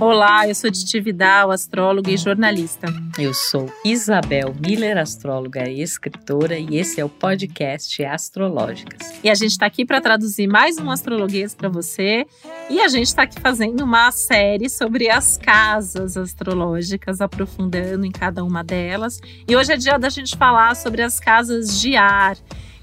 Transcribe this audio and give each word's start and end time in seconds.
Olá, 0.00 0.48
eu 0.48 0.54
sou 0.54 0.70
Titi 0.70 0.98
Vidal, 0.98 1.50
astróloga 1.50 2.10
e 2.10 2.16
jornalista. 2.16 2.86
Eu 3.18 3.34
sou 3.34 3.70
Isabel 3.84 4.54
Miller, 4.58 4.96
astróloga 4.96 5.68
e 5.68 5.82
escritora, 5.82 6.58
e 6.58 6.78
esse 6.78 6.98
é 6.98 7.04
o 7.04 7.08
podcast 7.10 8.02
Astrológicas. 8.02 9.20
E 9.22 9.28
a 9.28 9.34
gente 9.34 9.50
está 9.50 9.66
aqui 9.66 9.84
para 9.84 10.00
traduzir 10.00 10.46
mais 10.46 10.78
um 10.78 10.90
astrologuês 10.90 11.54
para 11.54 11.68
você. 11.68 12.26
E 12.70 12.80
a 12.80 12.88
gente 12.88 13.08
está 13.08 13.24
aqui 13.24 13.38
fazendo 13.38 13.84
uma 13.84 14.10
série 14.10 14.70
sobre 14.70 15.10
as 15.10 15.36
casas 15.36 16.16
astrológicas, 16.16 17.20
aprofundando 17.20 18.06
em 18.06 18.10
cada 18.10 18.42
uma 18.42 18.64
delas. 18.64 19.20
E 19.46 19.54
hoje 19.54 19.74
é 19.74 19.76
dia 19.76 19.98
da 19.98 20.08
gente 20.08 20.34
falar 20.34 20.76
sobre 20.76 21.02
as 21.02 21.20
casas 21.20 21.78
de 21.78 21.94
ar. 21.94 22.38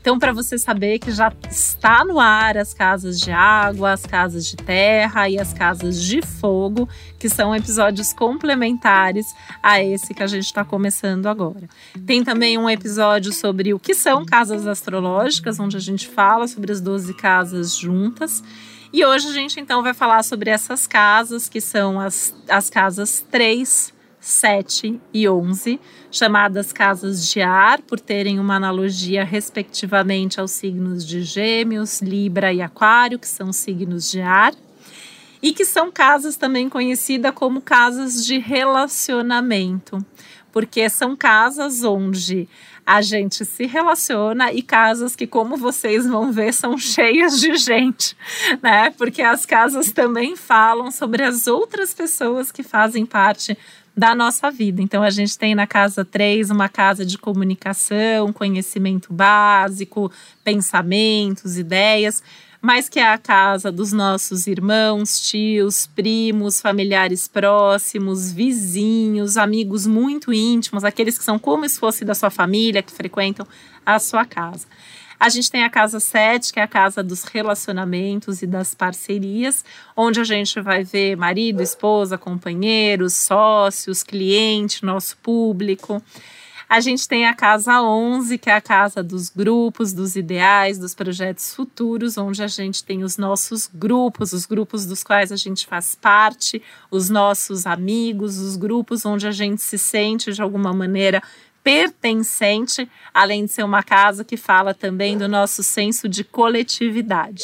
Então, 0.08 0.18
para 0.18 0.32
você 0.32 0.58
saber 0.58 1.00
que 1.00 1.12
já 1.12 1.34
está 1.52 2.05
no 2.05 2.18
ar 2.18 2.57
as 2.57 2.74
casas 2.74 3.20
de 3.20 3.30
água, 3.30 3.92
as 3.92 4.06
casas 4.06 4.46
de 4.46 4.56
terra 4.56 5.28
e 5.28 5.38
as 5.38 5.52
casas 5.52 6.02
de 6.02 6.21
fogo, 6.21 6.88
que 7.20 7.28
são 7.28 7.54
episódios 7.54 8.14
complementares 8.14 9.25
a 9.62 9.84
esse 9.84 10.14
que 10.14 10.24
a 10.24 10.28
gente 10.28 10.46
está 10.46 10.64
começando 10.64 11.25
agora. 11.25 11.68
Tem 12.06 12.24
também 12.24 12.57
um 12.57 12.70
episódio 12.70 13.34
sobre 13.34 13.74
o 13.74 13.79
que 13.79 13.93
são 13.93 14.25
casas 14.25 14.65
astrológicas, 14.65 15.60
onde 15.60 15.75
a 15.75 15.82
gente 15.82 16.07
fala 16.07 16.48
sobre 16.48 16.71
as 16.71 16.79
12 16.79 17.14
casas 17.15 17.76
juntas. 17.76 18.42
E 18.93 19.04
hoje 19.04 19.28
a 19.28 19.34
gente 19.34 19.60
então 19.60 19.84
vai 19.84 19.93
falar 19.93 20.24
sobre 20.24 20.50
essas 20.50 20.87
casas, 20.87 21.50
que 21.50 21.60
são 21.60 22.00
as, 22.00 22.34
as 22.48 22.70
casas 22.70 23.26
3, 23.29 23.93
7 24.27 24.99
e 25.13 25.27
11, 25.27 25.79
chamadas 26.11 26.73
casas 26.73 27.31
de 27.31 27.41
ar, 27.41 27.81
por 27.81 27.97
terem 27.97 28.39
uma 28.39 28.55
analogia 28.55 29.23
respectivamente 29.23 30.37
aos 30.37 30.51
signos 30.51 31.05
de 31.05 31.23
Gêmeos, 31.23 32.02
Libra 32.02 32.52
e 32.52 32.61
Aquário, 32.61 33.17
que 33.17 33.27
são 33.27 33.53
signos 33.53 34.11
de 34.11 34.19
ar, 34.19 34.53
e 35.41 35.53
que 35.53 35.63
são 35.63 35.89
casas 35.89 36.36
também 36.36 36.67
conhecidas 36.67 37.31
como 37.34 37.61
casas 37.61 38.25
de 38.25 38.38
relacionamento, 38.38 40.06
porque 40.52 40.89
são 40.89 41.16
casas 41.16 41.86
onde 41.86 42.50
a 42.86 43.02
gente 43.02 43.45
se 43.45 43.66
relaciona 43.66 44.52
e 44.52 44.62
casas 44.62 45.16
que, 45.16 45.28
como 45.28 45.56
vocês 45.56 46.06
vão 46.06 46.34
ver, 46.34 46.53
são 46.53 46.75
cheias 46.80 47.39
de 47.39 47.56
gente, 47.56 48.16
né? 48.62 48.89
Porque 48.91 49.22
as 49.22 49.45
casas 49.45 49.91
também 49.91 50.36
falam 50.36 50.91
sobre 50.91 51.23
as 51.23 51.47
outras 51.47 51.94
pessoas 51.94 52.52
que 52.52 52.64
fazem 52.64 53.06
parte 53.06 53.58
da 53.98 54.14
nossa 54.14 54.52
vida. 54.52 54.80
Então, 54.80 55.02
a 55.02 55.09
gente 55.09 55.36
tem 55.40 55.56
na 55.56 55.66
casa 55.66 56.06
3 56.06 56.52
uma 56.52 56.70
casa 56.70 57.03
de 57.03 57.17
comunicação, 57.17 58.31
conhecimento 58.31 59.12
básico, 59.12 60.12
pensamentos, 60.44 61.58
ideias, 61.58 62.22
mas 62.62 62.88
que 62.88 63.00
é 63.00 63.08
a 63.12 63.18
casa 63.18 63.72
dos 63.72 63.92
nossos 63.92 64.45
irmãos, 64.45 65.20
tios, 65.20 65.88
primos, 65.88 66.62
familiares 66.62 67.28
próximos, 67.28 68.31
vizinhos, 68.31 69.36
amigos 69.36 69.88
muito 69.88 70.31
íntimos, 70.31 70.84
aqueles 70.84 71.18
que 71.18 71.23
são 71.23 71.40
como 71.40 71.68
se 71.68 71.80
fosse 71.80 72.06
da 72.06 72.14
sua 72.14 72.30
família, 72.30 72.84
que 72.84 72.92
frequentam 72.92 73.48
a 73.84 73.98
sua 73.98 74.25
casa. 74.25 74.68
A 75.20 75.30
gente 75.30 75.50
tem 75.50 75.64
a 75.64 75.70
casa 75.70 76.00
7, 76.00 76.54
que 76.54 76.60
é 76.60 76.64
a 76.64 76.68
casa 76.68 77.02
dos 77.02 77.23
relacionamentos 77.23 78.44
e 78.44 78.48
das 78.48 78.76
parcerias, 78.76 79.66
onde 79.96 80.20
a 80.20 80.24
gente 80.24 80.62
vai 80.62 80.84
ver 80.84 81.18
marido, 81.18 81.62
esposa, 81.62 82.18
companheiros, 82.20 83.14
sócios, 83.14 84.04
cliente, 84.04 84.86
nosso 84.86 85.18
público. 85.18 86.02
A 86.70 86.82
gente 86.82 87.08
tem 87.08 87.26
a 87.26 87.34
casa 87.34 87.82
11, 87.82 88.38
que 88.38 88.50
é 88.50 88.54
a 88.54 88.59
casa 88.59 89.02
dos 89.02 89.30
grupos, 89.30 89.94
dos 89.94 90.18
ideais, 90.18 90.78
dos 90.78 90.94
projetos 90.94 91.56
futuros, 91.56 92.18
onde 92.18 92.44
a 92.44 92.48
gente 92.48 92.84
tem 92.84 93.06
os 93.06 93.18
nossos 93.18 93.70
grupos, 93.74 94.34
os 94.34 94.46
grupos 94.46 94.86
dos 94.86 95.02
quais 95.02 95.31
a 95.31 95.38
gente 95.38 95.66
faz 95.66 95.96
parte, 95.96 96.62
os 96.92 97.09
nossos 97.09 97.66
amigos, 97.66 98.38
os 98.38 98.58
grupos 98.58 99.06
onde 99.06 99.26
a 99.26 99.31
gente 99.31 99.62
se 99.62 99.78
sente 99.78 100.34
de 100.34 100.41
alguma 100.41 100.74
maneira 100.74 101.24
pertencente, 101.67 102.89
além 103.13 103.44
de 103.44 103.51
ser 103.51 103.63
uma 103.63 103.83
casa 103.83 104.23
que 104.23 104.38
fala 104.38 104.73
também 104.73 105.17
do 105.17 105.28
nosso 105.28 105.61
senso 105.61 106.07
de 106.07 106.23
coletividade. 106.23 107.44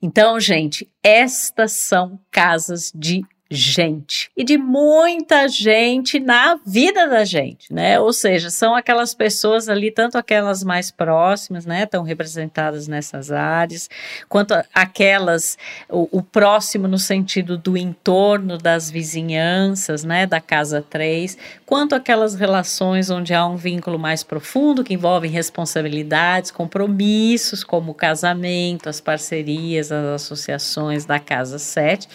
Então, 0.00 0.40
gente, 0.40 0.88
estas 1.02 1.72
são 1.72 2.18
casas 2.30 2.90
de 2.94 3.22
gente 3.50 4.30
e 4.36 4.44
de 4.44 4.56
muita 4.56 5.48
gente 5.48 6.20
na 6.20 6.56
vida 6.64 7.08
da 7.08 7.24
gente, 7.24 7.72
né? 7.72 7.98
Ou 7.98 8.12
seja, 8.12 8.48
são 8.48 8.76
aquelas 8.76 9.12
pessoas 9.12 9.68
ali, 9.68 9.90
tanto 9.90 10.16
aquelas 10.16 10.62
mais 10.62 10.92
próximas, 10.92 11.66
né, 11.66 11.82
estão 11.82 12.04
representadas 12.04 12.86
nessas 12.86 13.32
áreas, 13.32 13.90
quanto 14.28 14.54
aquelas 14.72 15.58
o, 15.88 16.08
o, 16.18 16.22
próximo 16.22 16.86
no 16.86 16.98
sentido 16.98 17.58
do 17.58 17.76
entorno 17.76 18.56
das 18.56 18.88
vizinhanças, 18.88 20.04
né, 20.04 20.26
da 20.26 20.40
casa 20.40 20.84
3, 20.88 21.36
quanto 21.66 21.96
aquelas 21.96 22.36
relações 22.36 23.10
onde 23.10 23.34
há 23.34 23.44
um 23.44 23.56
vínculo 23.56 23.98
mais 23.98 24.22
profundo 24.22 24.84
que 24.84 24.94
envolvem 24.94 25.30
responsabilidades, 25.30 26.52
compromissos, 26.52 27.64
como 27.64 27.90
o 27.90 27.94
casamento, 27.94 28.88
as 28.88 29.00
parcerias, 29.00 29.90
as 29.90 30.22
associações 30.22 31.04
da 31.04 31.18
casa 31.18 31.58
7 31.58 32.06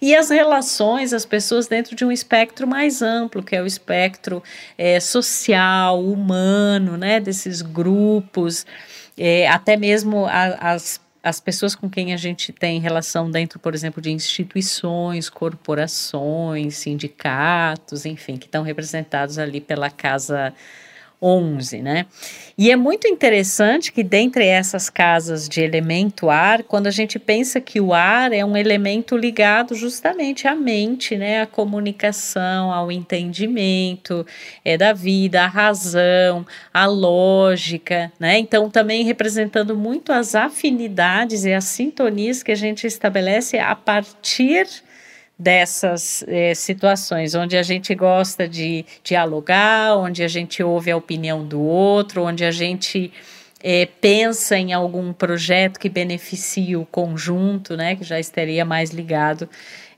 e 0.00 0.14
as 0.14 0.30
relações 0.30 0.83
as 0.92 1.24
pessoas 1.24 1.66
dentro 1.66 1.96
de 1.96 2.04
um 2.04 2.12
espectro 2.12 2.66
mais 2.66 3.02
amplo, 3.02 3.42
que 3.42 3.56
é 3.56 3.62
o 3.62 3.66
espectro 3.66 4.42
é, 4.76 5.00
social, 5.00 6.02
humano, 6.02 6.96
né, 6.96 7.20
desses 7.20 7.62
grupos, 7.62 8.66
é, 9.16 9.48
até 9.48 9.76
mesmo 9.76 10.26
a, 10.26 10.72
as 10.72 11.00
as 11.24 11.40
pessoas 11.40 11.74
com 11.74 11.88
quem 11.88 12.12
a 12.12 12.18
gente 12.18 12.52
tem 12.52 12.78
relação 12.78 13.30
dentro, 13.30 13.58
por 13.58 13.74
exemplo, 13.74 14.02
de 14.02 14.10
instituições, 14.10 15.30
corporações, 15.30 16.76
sindicatos, 16.76 18.04
enfim, 18.04 18.36
que 18.36 18.44
estão 18.44 18.62
representados 18.62 19.38
ali 19.38 19.58
pela 19.58 19.88
casa 19.88 20.52
11, 21.24 21.80
né? 21.80 22.06
E 22.56 22.70
é 22.70 22.76
muito 22.76 23.08
interessante 23.08 23.90
que 23.90 24.04
dentre 24.04 24.46
essas 24.46 24.88
casas 24.88 25.48
de 25.48 25.60
elemento 25.60 26.30
ar, 26.30 26.62
quando 26.62 26.86
a 26.86 26.90
gente 26.90 27.18
pensa 27.18 27.60
que 27.60 27.80
o 27.80 27.92
ar 27.92 28.32
é 28.32 28.44
um 28.44 28.56
elemento 28.56 29.16
ligado 29.16 29.74
justamente 29.74 30.46
à 30.46 30.54
mente, 30.54 31.16
né, 31.16 31.42
à 31.42 31.46
comunicação, 31.46 32.70
ao 32.70 32.92
entendimento 32.92 34.24
é 34.64 34.76
da 34.76 34.92
vida, 34.92 35.42
à 35.42 35.46
razão, 35.46 36.46
à 36.72 36.86
lógica, 36.86 38.12
né? 38.20 38.38
Então 38.38 38.70
também 38.70 39.02
representando 39.02 39.76
muito 39.76 40.12
as 40.12 40.34
afinidades 40.34 41.44
e 41.44 41.52
as 41.52 41.64
sintonias 41.64 42.42
que 42.42 42.52
a 42.52 42.56
gente 42.56 42.86
estabelece 42.86 43.58
a 43.58 43.74
partir 43.74 44.68
dessas 45.44 46.24
é, 46.26 46.54
situações, 46.54 47.34
onde 47.34 47.54
a 47.54 47.62
gente 47.62 47.94
gosta 47.94 48.48
de 48.48 48.82
dialogar, 49.04 49.94
onde 49.98 50.22
a 50.22 50.28
gente 50.28 50.62
ouve 50.62 50.90
a 50.90 50.96
opinião 50.96 51.46
do 51.46 51.60
outro, 51.60 52.22
onde 52.22 52.46
a 52.46 52.50
gente 52.50 53.12
é, 53.62 53.86
pensa 54.00 54.56
em 54.56 54.72
algum 54.72 55.12
projeto 55.12 55.78
que 55.78 55.90
beneficie 55.90 56.76
o 56.76 56.86
conjunto, 56.86 57.76
né, 57.76 57.94
que 57.94 58.04
já 58.04 58.18
estaria 58.18 58.64
mais 58.64 58.88
ligado 58.90 59.46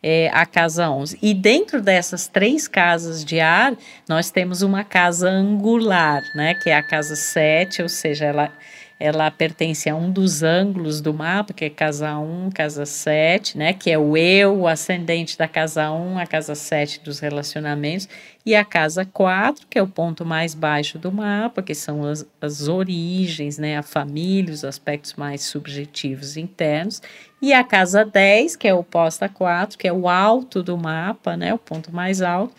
é, 0.02 0.28
à 0.32 0.44
casa 0.44 0.90
11. 0.90 1.16
E 1.22 1.32
dentro 1.32 1.80
dessas 1.80 2.26
três 2.26 2.66
casas 2.66 3.24
de 3.24 3.38
ar, 3.38 3.72
nós 4.08 4.32
temos 4.32 4.62
uma 4.62 4.82
casa 4.82 5.28
angular, 5.28 6.22
né, 6.34 6.54
que 6.54 6.70
é 6.70 6.74
a 6.74 6.82
casa 6.82 7.14
7, 7.14 7.82
ou 7.82 7.88
seja, 7.88 8.24
ela 8.24 8.52
ela 8.98 9.30
pertence 9.30 9.90
a 9.90 9.94
um 9.94 10.10
dos 10.10 10.42
ângulos 10.42 11.02
do 11.02 11.12
mapa, 11.12 11.52
que 11.52 11.66
é 11.66 11.70
casa 11.70 12.16
1, 12.18 12.50
casa 12.50 12.86
7, 12.86 13.58
né? 13.58 13.74
Que 13.74 13.90
é 13.90 13.98
o 13.98 14.16
eu, 14.16 14.60
o 14.60 14.66
ascendente 14.66 15.36
da 15.36 15.46
casa 15.46 15.90
1, 15.90 16.18
a 16.18 16.26
casa 16.26 16.54
7 16.54 17.00
dos 17.00 17.18
relacionamentos, 17.18 18.08
e 18.44 18.54
a 18.54 18.64
casa 18.64 19.04
4, 19.04 19.66
que 19.68 19.78
é 19.78 19.82
o 19.82 19.86
ponto 19.86 20.24
mais 20.24 20.54
baixo 20.54 20.98
do 20.98 21.12
mapa, 21.12 21.62
que 21.62 21.74
são 21.74 22.04
as, 22.04 22.26
as 22.40 22.68
origens, 22.68 23.58
né? 23.58 23.76
A 23.76 23.82
família, 23.82 24.54
os 24.54 24.64
aspectos 24.64 25.12
mais 25.14 25.42
subjetivos 25.42 26.38
internos, 26.38 27.02
e 27.42 27.52
a 27.52 27.62
casa 27.62 28.02
10, 28.02 28.56
que 28.56 28.66
é 28.66 28.72
oposta 28.72 29.26
a 29.26 29.28
4, 29.28 29.76
que 29.76 29.86
é 29.86 29.92
o 29.92 30.08
alto 30.08 30.62
do 30.62 30.78
mapa, 30.78 31.36
né? 31.36 31.52
O 31.52 31.58
ponto 31.58 31.94
mais 31.94 32.22
alto 32.22 32.54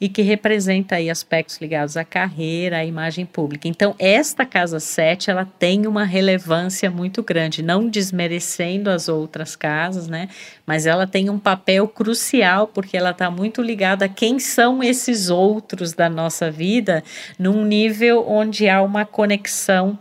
e 0.00 0.08
que 0.08 0.22
representa 0.22 0.96
aí 0.96 1.10
aspectos 1.10 1.58
ligados 1.58 1.96
à 1.96 2.04
carreira, 2.04 2.78
à 2.78 2.84
imagem 2.84 3.26
pública. 3.26 3.66
Então, 3.66 3.94
esta 3.98 4.46
casa 4.46 4.78
7, 4.78 5.30
ela 5.30 5.44
tem 5.58 5.86
uma 5.86 6.04
relevância 6.04 6.90
muito 6.90 7.22
grande, 7.22 7.62
não 7.62 7.88
desmerecendo 7.88 8.90
as 8.90 9.08
outras 9.08 9.56
casas, 9.56 10.08
né? 10.08 10.28
Mas 10.66 10.86
ela 10.86 11.06
tem 11.06 11.28
um 11.28 11.38
papel 11.38 11.88
crucial 11.88 12.68
porque 12.68 12.96
ela 12.96 13.10
está 13.10 13.30
muito 13.30 13.60
ligada 13.60 14.04
a 14.04 14.08
quem 14.08 14.38
são 14.38 14.82
esses 14.82 15.30
outros 15.30 15.92
da 15.92 16.08
nossa 16.08 16.50
vida, 16.50 17.02
num 17.38 17.64
nível 17.64 18.24
onde 18.28 18.68
há 18.68 18.82
uma 18.82 19.04
conexão 19.04 19.98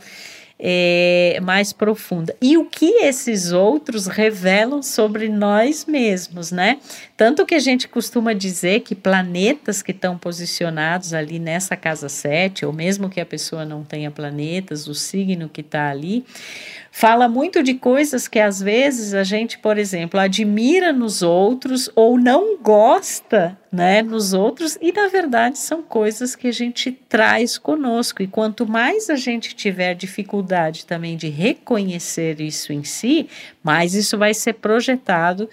é, 0.60 1.40
mais 1.44 1.72
profunda. 1.72 2.36
E 2.42 2.58
o 2.58 2.66
que 2.66 3.04
esses 3.04 3.52
outros 3.52 4.08
revelam 4.08 4.82
sobre 4.82 5.30
nós 5.30 5.86
mesmos, 5.86 6.52
né? 6.52 6.80
Tanto 7.16 7.46
que 7.46 7.56
a 7.56 7.60
gente 7.60 7.88
costuma 7.88 8.34
dizer 8.34 8.82
que 8.82 8.96
planetas 8.96 9.82
que 9.82 9.92
estão 9.92 10.18
posicionados 10.18 11.14
ali 11.14 11.40
nessa 11.40 11.76
casa 11.76 12.10
7, 12.10 12.66
ou 12.66 12.74
mesmo 12.74 13.10
que 13.10 13.22
a 13.22 13.26
pessoa 13.26 13.66
não 13.66 13.84
tenha 13.84 14.10
planetas, 14.10 14.88
o 14.88 14.96
signo 14.96 15.50
que 15.50 15.62
está 15.62 15.90
ali, 15.90 16.26
fala 16.98 17.30
muito 17.30 17.62
de 17.62 17.76
coisas 17.76 18.28
que 18.28 18.40
às 18.40 18.60
vezes 18.60 19.14
a 19.14 19.24
gente, 19.24 19.60
por 19.60 19.78
exemplo, 19.78 20.20
admira 20.20 20.92
nos 20.92 21.22
outros 21.22 21.92
ou 21.96 22.18
não 22.20 22.58
gosta, 22.58 23.56
né, 23.72 24.02
nos 24.02 24.34
outros 24.34 24.80
e 24.82 24.92
na 24.92 25.08
verdade 25.08 25.60
são 25.60 25.84
coisas 25.84 26.36
que 26.36 26.48
a 26.48 26.52
gente 26.52 26.92
traz 26.92 27.56
conosco. 27.56 28.24
E 28.24 28.28
quanto 28.28 28.66
mais 28.66 29.12
a 29.12 29.16
gente 29.16 29.56
tiver 29.56 29.94
dificuldade 29.94 30.88
também 30.88 31.16
de 31.16 31.30
reconhecer 31.30 32.42
isso 32.42 32.74
em 32.74 32.84
si, 32.84 33.30
mais 33.62 33.94
isso 33.94 34.18
vai 34.18 34.34
ser 34.34 34.54
projetado 34.54 35.48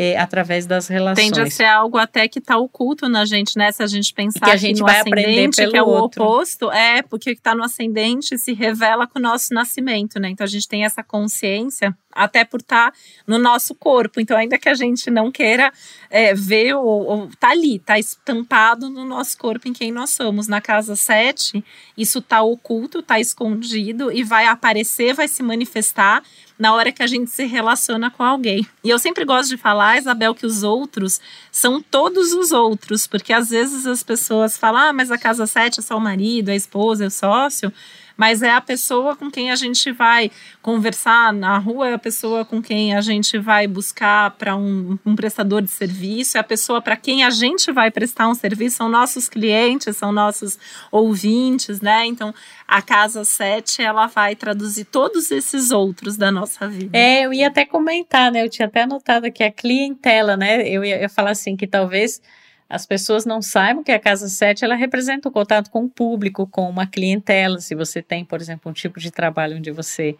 é, 0.00 0.16
através 0.16 0.64
das 0.64 0.86
relações. 0.86 1.26
Tende 1.26 1.40
a 1.40 1.50
ser 1.50 1.64
algo 1.64 1.98
até 1.98 2.28
que 2.28 2.38
está 2.38 2.56
oculto 2.56 3.08
na 3.08 3.24
gente, 3.24 3.58
né? 3.58 3.72
Se 3.72 3.82
a 3.82 3.86
gente 3.88 4.14
pensar 4.14 4.44
que 4.44 4.50
a 4.52 4.56
gente 4.56 4.80
vai 4.80 5.00
aprender 5.00 5.50
pelo 5.50 5.72
que 5.72 5.76
é 5.76 5.82
o 5.82 5.88
outro. 5.88 6.22
oposto, 6.22 6.70
é 6.70 7.02
porque 7.02 7.32
o 7.32 7.34
que 7.34 7.40
está 7.40 7.52
no 7.52 7.64
ascendente 7.64 8.38
se 8.38 8.52
revela 8.52 9.08
com 9.08 9.18
o 9.18 9.22
nosso 9.22 9.52
nascimento, 9.52 10.20
né? 10.20 10.28
Então 10.30 10.44
a 10.44 10.48
gente 10.48 10.68
tem 10.68 10.84
essa 10.84 11.02
consciência 11.02 11.92
até 12.18 12.44
por 12.44 12.60
estar 12.60 12.90
tá 12.90 12.98
no 13.26 13.38
nosso 13.38 13.74
corpo. 13.74 14.20
Então, 14.20 14.36
ainda 14.36 14.58
que 14.58 14.68
a 14.68 14.74
gente 14.74 15.10
não 15.10 15.30
queira 15.30 15.72
é, 16.10 16.34
ver, 16.34 16.74
ou, 16.74 17.06
ou 17.06 17.30
tá 17.38 17.50
ali, 17.50 17.78
tá 17.78 17.98
estampado 17.98 18.90
no 18.90 19.04
nosso 19.04 19.38
corpo 19.38 19.68
em 19.68 19.72
quem 19.72 19.92
nós 19.92 20.10
somos. 20.10 20.48
Na 20.48 20.60
casa 20.60 20.96
7, 20.96 21.64
isso 21.96 22.20
tá 22.20 22.42
oculto, 22.42 23.02
tá 23.02 23.20
escondido 23.20 24.10
e 24.12 24.24
vai 24.24 24.46
aparecer, 24.46 25.14
vai 25.14 25.28
se 25.28 25.42
manifestar 25.42 26.22
na 26.58 26.74
hora 26.74 26.90
que 26.90 27.02
a 27.02 27.06
gente 27.06 27.30
se 27.30 27.46
relaciona 27.46 28.10
com 28.10 28.24
alguém. 28.24 28.66
E 28.82 28.90
eu 28.90 28.98
sempre 28.98 29.24
gosto 29.24 29.50
de 29.50 29.56
falar, 29.56 29.96
Isabel, 29.96 30.34
que 30.34 30.44
os 30.44 30.64
outros 30.64 31.20
são 31.52 31.80
todos 31.80 32.32
os 32.32 32.50
outros, 32.50 33.06
porque 33.06 33.32
às 33.32 33.50
vezes 33.50 33.86
as 33.86 34.02
pessoas 34.02 34.58
falam, 34.58 34.88
ah, 34.88 34.92
mas 34.92 35.12
a 35.12 35.18
casa 35.18 35.46
7 35.46 35.78
é 35.78 35.82
só 35.82 35.96
o 35.96 36.00
marido, 36.00 36.48
a 36.48 36.56
esposa, 36.56 37.04
é 37.04 37.06
o 37.06 37.10
sócio 37.10 37.72
mas 38.18 38.42
é 38.42 38.50
a 38.50 38.60
pessoa 38.60 39.14
com 39.14 39.30
quem 39.30 39.52
a 39.52 39.54
gente 39.54 39.92
vai 39.92 40.28
conversar 40.60 41.32
na 41.32 41.56
rua, 41.56 41.90
é 41.90 41.94
a 41.94 41.98
pessoa 41.98 42.44
com 42.44 42.60
quem 42.60 42.92
a 42.92 43.00
gente 43.00 43.38
vai 43.38 43.68
buscar 43.68 44.32
para 44.32 44.56
um, 44.56 44.98
um, 45.06 45.14
prestador 45.14 45.62
de 45.62 45.70
serviço, 45.70 46.36
é 46.36 46.40
a 46.40 46.44
pessoa 46.44 46.82
para 46.82 46.96
quem 46.96 47.22
a 47.22 47.30
gente 47.30 47.70
vai 47.70 47.92
prestar 47.92 48.28
um 48.28 48.34
serviço, 48.34 48.78
são 48.78 48.88
nossos 48.88 49.28
clientes, 49.28 49.96
são 49.96 50.10
nossos 50.10 50.58
ouvintes, 50.90 51.80
né? 51.80 52.06
Então, 52.06 52.34
a 52.66 52.82
Casa 52.82 53.24
7, 53.24 53.82
ela 53.82 54.08
vai 54.08 54.34
traduzir 54.34 54.86
todos 54.86 55.30
esses 55.30 55.70
outros 55.70 56.16
da 56.16 56.32
nossa 56.32 56.66
vida. 56.66 56.98
É, 56.98 57.24
eu 57.24 57.32
ia 57.32 57.46
até 57.46 57.64
comentar, 57.64 58.32
né? 58.32 58.44
Eu 58.44 58.50
tinha 58.50 58.66
até 58.66 58.82
anotado 58.82 59.26
aqui 59.26 59.44
a 59.44 59.52
clientela, 59.52 60.36
né? 60.36 60.68
Eu 60.68 60.84
ia, 60.84 61.02
ia 61.02 61.08
falar 61.08 61.30
assim, 61.30 61.56
que 61.56 61.68
talvez 61.68 62.20
as 62.68 62.84
pessoas 62.84 63.24
não 63.24 63.40
saibam 63.40 63.82
que 63.82 63.92
a 63.92 63.98
casa 63.98 64.28
7 64.28 64.64
ela 64.64 64.74
representa 64.74 65.28
o 65.28 65.32
contato 65.32 65.70
com 65.70 65.84
o 65.84 65.88
público, 65.88 66.46
com 66.46 66.68
uma 66.68 66.86
clientela. 66.86 67.60
Se 67.60 67.74
você 67.74 68.02
tem, 68.02 68.24
por 68.24 68.40
exemplo, 68.40 68.70
um 68.70 68.74
tipo 68.74 69.00
de 69.00 69.10
trabalho 69.10 69.56
onde 69.56 69.70
você 69.70 70.16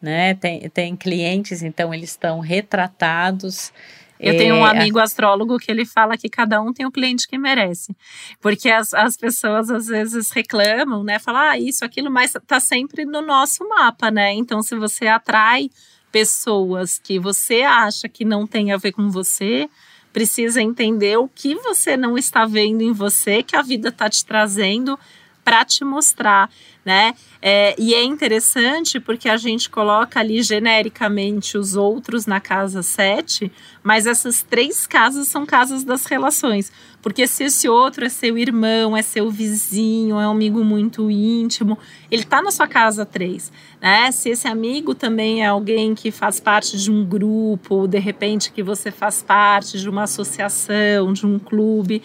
né, 0.00 0.34
tem, 0.34 0.68
tem 0.70 0.96
clientes, 0.96 1.62
então 1.62 1.92
eles 1.92 2.10
estão 2.10 2.40
retratados. 2.40 3.70
Eu 4.18 4.36
tenho 4.36 4.54
um 4.54 4.66
é, 4.66 4.70
amigo 4.70 4.98
astrólogo 4.98 5.58
que 5.58 5.70
ele 5.70 5.86
fala 5.86 6.16
que 6.16 6.28
cada 6.28 6.60
um 6.60 6.72
tem 6.72 6.86
o 6.86 6.90
cliente 6.90 7.26
que 7.26 7.38
merece. 7.38 7.96
Porque 8.40 8.70
as, 8.70 8.92
as 8.92 9.16
pessoas 9.16 9.70
às 9.70 9.86
vezes 9.86 10.30
reclamam, 10.30 11.02
né? 11.02 11.18
Falam, 11.18 11.40
ah, 11.40 11.58
isso, 11.58 11.84
aquilo, 11.84 12.10
mas 12.10 12.34
tá 12.46 12.60
sempre 12.60 13.06
no 13.06 13.22
nosso 13.22 13.66
mapa, 13.66 14.10
né? 14.10 14.32
Então, 14.32 14.62
se 14.62 14.74
você 14.74 15.06
atrai 15.06 15.70
pessoas 16.12 16.98
que 16.98 17.18
você 17.18 17.62
acha 17.62 18.08
que 18.08 18.24
não 18.24 18.46
tem 18.46 18.72
a 18.72 18.76
ver 18.76 18.92
com 18.92 19.08
você, 19.08 19.68
precisa 20.12 20.60
entender 20.60 21.18
o 21.18 21.28
que 21.28 21.54
você 21.54 21.96
não 21.96 22.18
está 22.18 22.44
vendo 22.46 22.82
em 22.82 22.92
você, 22.92 23.42
que 23.42 23.56
a 23.56 23.62
vida 23.62 23.88
está 23.88 24.08
te 24.08 24.24
trazendo 24.24 24.98
para 25.44 25.64
te 25.64 25.84
mostrar, 25.84 26.50
né? 26.84 27.14
É, 27.40 27.74
e 27.78 27.94
é 27.94 28.04
interessante 28.04 29.00
porque 29.00 29.28
a 29.28 29.36
gente 29.36 29.70
coloca 29.70 30.20
ali 30.20 30.42
genericamente 30.42 31.56
os 31.56 31.76
outros 31.76 32.26
na 32.26 32.40
casa 32.40 32.82
7, 32.82 33.50
mas 33.82 34.06
essas 34.06 34.42
três 34.42 34.86
casas 34.86 35.28
são 35.28 35.46
casas 35.46 35.82
das 35.82 36.04
relações. 36.04 36.70
Porque 37.02 37.26
se 37.26 37.44
esse 37.44 37.68
outro 37.68 38.04
é 38.04 38.08
seu 38.08 38.36
irmão, 38.36 38.96
é 38.96 39.02
seu 39.02 39.30
vizinho, 39.30 40.20
é 40.20 40.26
um 40.26 40.32
amigo 40.32 40.62
muito 40.62 41.10
íntimo, 41.10 41.78
ele 42.10 42.22
está 42.22 42.42
na 42.42 42.50
sua 42.50 42.68
casa 42.68 43.06
3, 43.06 43.50
né? 43.80 44.12
Se 44.12 44.28
esse 44.28 44.46
amigo 44.46 44.94
também 44.94 45.42
é 45.42 45.46
alguém 45.46 45.94
que 45.94 46.10
faz 46.10 46.38
parte 46.38 46.76
de 46.76 46.90
um 46.90 47.04
grupo, 47.04 47.74
ou 47.76 47.86
de 47.86 47.98
repente 47.98 48.52
que 48.52 48.62
você 48.62 48.90
faz 48.90 49.22
parte 49.22 49.78
de 49.78 49.88
uma 49.88 50.02
associação, 50.02 51.12
de 51.12 51.26
um 51.26 51.38
clube, 51.38 52.02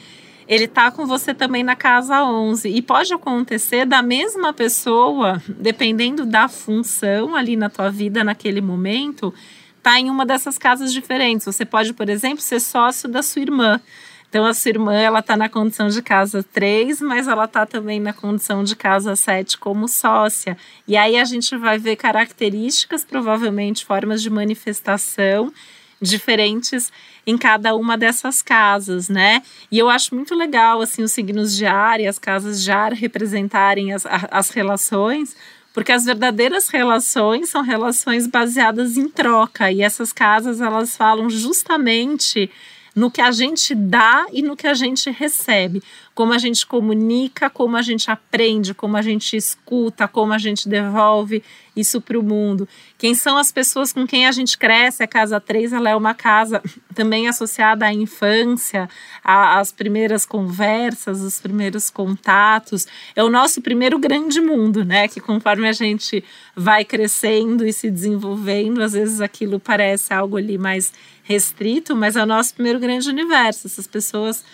ele 0.47 0.67
tá 0.67 0.91
com 0.91 1.05
você 1.05 1.33
também 1.33 1.63
na 1.63 1.75
casa 1.75 2.23
11. 2.23 2.69
E 2.69 2.81
pode 2.81 3.13
acontecer 3.13 3.85
da 3.85 4.01
mesma 4.01 4.53
pessoa, 4.53 5.41
dependendo 5.47 6.25
da 6.25 6.47
função 6.47 7.35
ali 7.35 7.55
na 7.55 7.69
tua 7.69 7.89
vida 7.89 8.23
naquele 8.23 8.61
momento, 8.61 9.33
tá 9.81 9.99
em 9.99 10.09
uma 10.09 10.25
dessas 10.25 10.57
casas 10.57 10.93
diferentes. 10.93 11.45
Você 11.45 11.65
pode, 11.65 11.93
por 11.93 12.09
exemplo, 12.09 12.41
ser 12.41 12.59
sócio 12.59 13.09
da 13.09 13.21
sua 13.23 13.41
irmã. 13.41 13.81
Então 14.29 14.45
a 14.45 14.53
sua 14.53 14.69
irmã, 14.69 14.93
ela 14.93 15.21
tá 15.21 15.37
na 15.37 15.47
condição 15.47 15.87
de 15.87 16.01
casa 16.01 16.43
3, 16.43 17.01
mas 17.01 17.27
ela 17.27 17.47
tá 17.47 17.65
também 17.65 17.99
na 17.99 18.13
condição 18.13 18.63
de 18.63 18.75
casa 18.75 19.15
7 19.15 19.57
como 19.57 19.87
sócia. 19.87 20.57
E 20.87 20.97
aí 20.97 21.17
a 21.17 21.25
gente 21.25 21.55
vai 21.55 21.77
ver 21.77 21.95
características, 21.95 23.05
provavelmente 23.05 23.85
formas 23.85 24.21
de 24.21 24.29
manifestação 24.29 25.53
diferentes 26.01 26.91
em 27.25 27.37
cada 27.37 27.75
uma 27.75 27.97
dessas 27.97 28.41
casas, 28.41 29.09
né? 29.09 29.41
E 29.71 29.79
eu 29.79 29.89
acho 29.89 30.13
muito 30.13 30.35
legal, 30.35 30.81
assim, 30.81 31.03
os 31.03 31.11
signos 31.11 31.55
de 31.55 31.65
ar 31.65 31.99
e 31.99 32.07
as 32.07 32.19
casas 32.19 32.63
de 32.63 32.71
ar 32.71 32.93
representarem 32.93 33.93
as, 33.93 34.05
as 34.05 34.49
relações, 34.49 35.35
porque 35.73 35.91
as 35.91 36.05
verdadeiras 36.05 36.69
relações 36.69 37.49
são 37.49 37.61
relações 37.61 38.27
baseadas 38.27 38.97
em 38.97 39.09
troca, 39.09 39.71
e 39.71 39.81
essas 39.81 40.13
casas, 40.13 40.61
elas 40.61 40.95
falam 40.95 41.29
justamente 41.29 42.49
no 42.95 43.11
que 43.11 43.21
a 43.21 43.31
gente 43.31 43.75
dá 43.75 44.25
e 44.31 44.41
no 44.41 44.55
que 44.55 44.67
a 44.67 44.73
gente 44.73 45.11
recebe. 45.11 45.83
Como 46.15 46.33
a 46.33 46.37
gente 46.39 46.65
comunica, 46.65 47.49
como 47.49 47.77
a 47.77 47.81
gente 47.83 48.09
aprende, 48.09 48.73
como 48.73 48.97
a 48.97 49.01
gente 49.01 49.37
escuta, 49.37 50.07
como 50.07 50.33
a 50.33 50.37
gente 50.39 50.67
devolve 50.67 51.43
isso 51.75 51.99
para 51.99 52.17
o 52.17 52.23
mundo. 52.23 52.67
Quem 52.97 53.13
são 53.13 53.37
as 53.37 53.51
pessoas 53.51 53.91
com 53.91 54.07
quem 54.07 54.25
a 54.25 54.31
gente 54.31 54.57
cresce? 54.57 55.03
A 55.03 55.07
casa 55.07 55.39
3 55.39 55.73
ela 55.73 55.89
é 55.89 55.95
uma 55.95 56.13
casa 56.13 56.63
também 56.95 57.27
associada 57.27 57.85
à 57.85 57.93
infância, 57.93 58.89
às 59.23 59.71
primeiras 59.71 60.25
conversas, 60.25 61.21
os 61.21 61.41
primeiros 61.41 61.89
contatos. 61.89 62.87
É 63.15 63.23
o 63.23 63.29
nosso 63.29 63.61
primeiro 63.61 63.99
grande 63.99 64.39
mundo, 64.39 64.85
né? 64.85 65.07
Que 65.07 65.19
conforme 65.19 65.67
a 65.67 65.73
gente 65.73 66.23
vai 66.55 66.85
crescendo 66.85 67.67
e 67.67 67.73
se 67.73 67.91
desenvolvendo, 67.91 68.81
às 68.81 68.93
vezes 68.93 69.19
aquilo 69.19 69.59
parece 69.59 70.13
algo 70.13 70.37
ali 70.37 70.57
mais 70.57 70.93
restrito, 71.23 71.95
mas 71.95 72.15
é 72.15 72.23
o 72.23 72.25
nosso 72.25 72.53
primeiro 72.53 72.79
grande 72.79 73.09
universo. 73.09 73.67
Essas 73.67 73.87
pessoas 73.87 74.45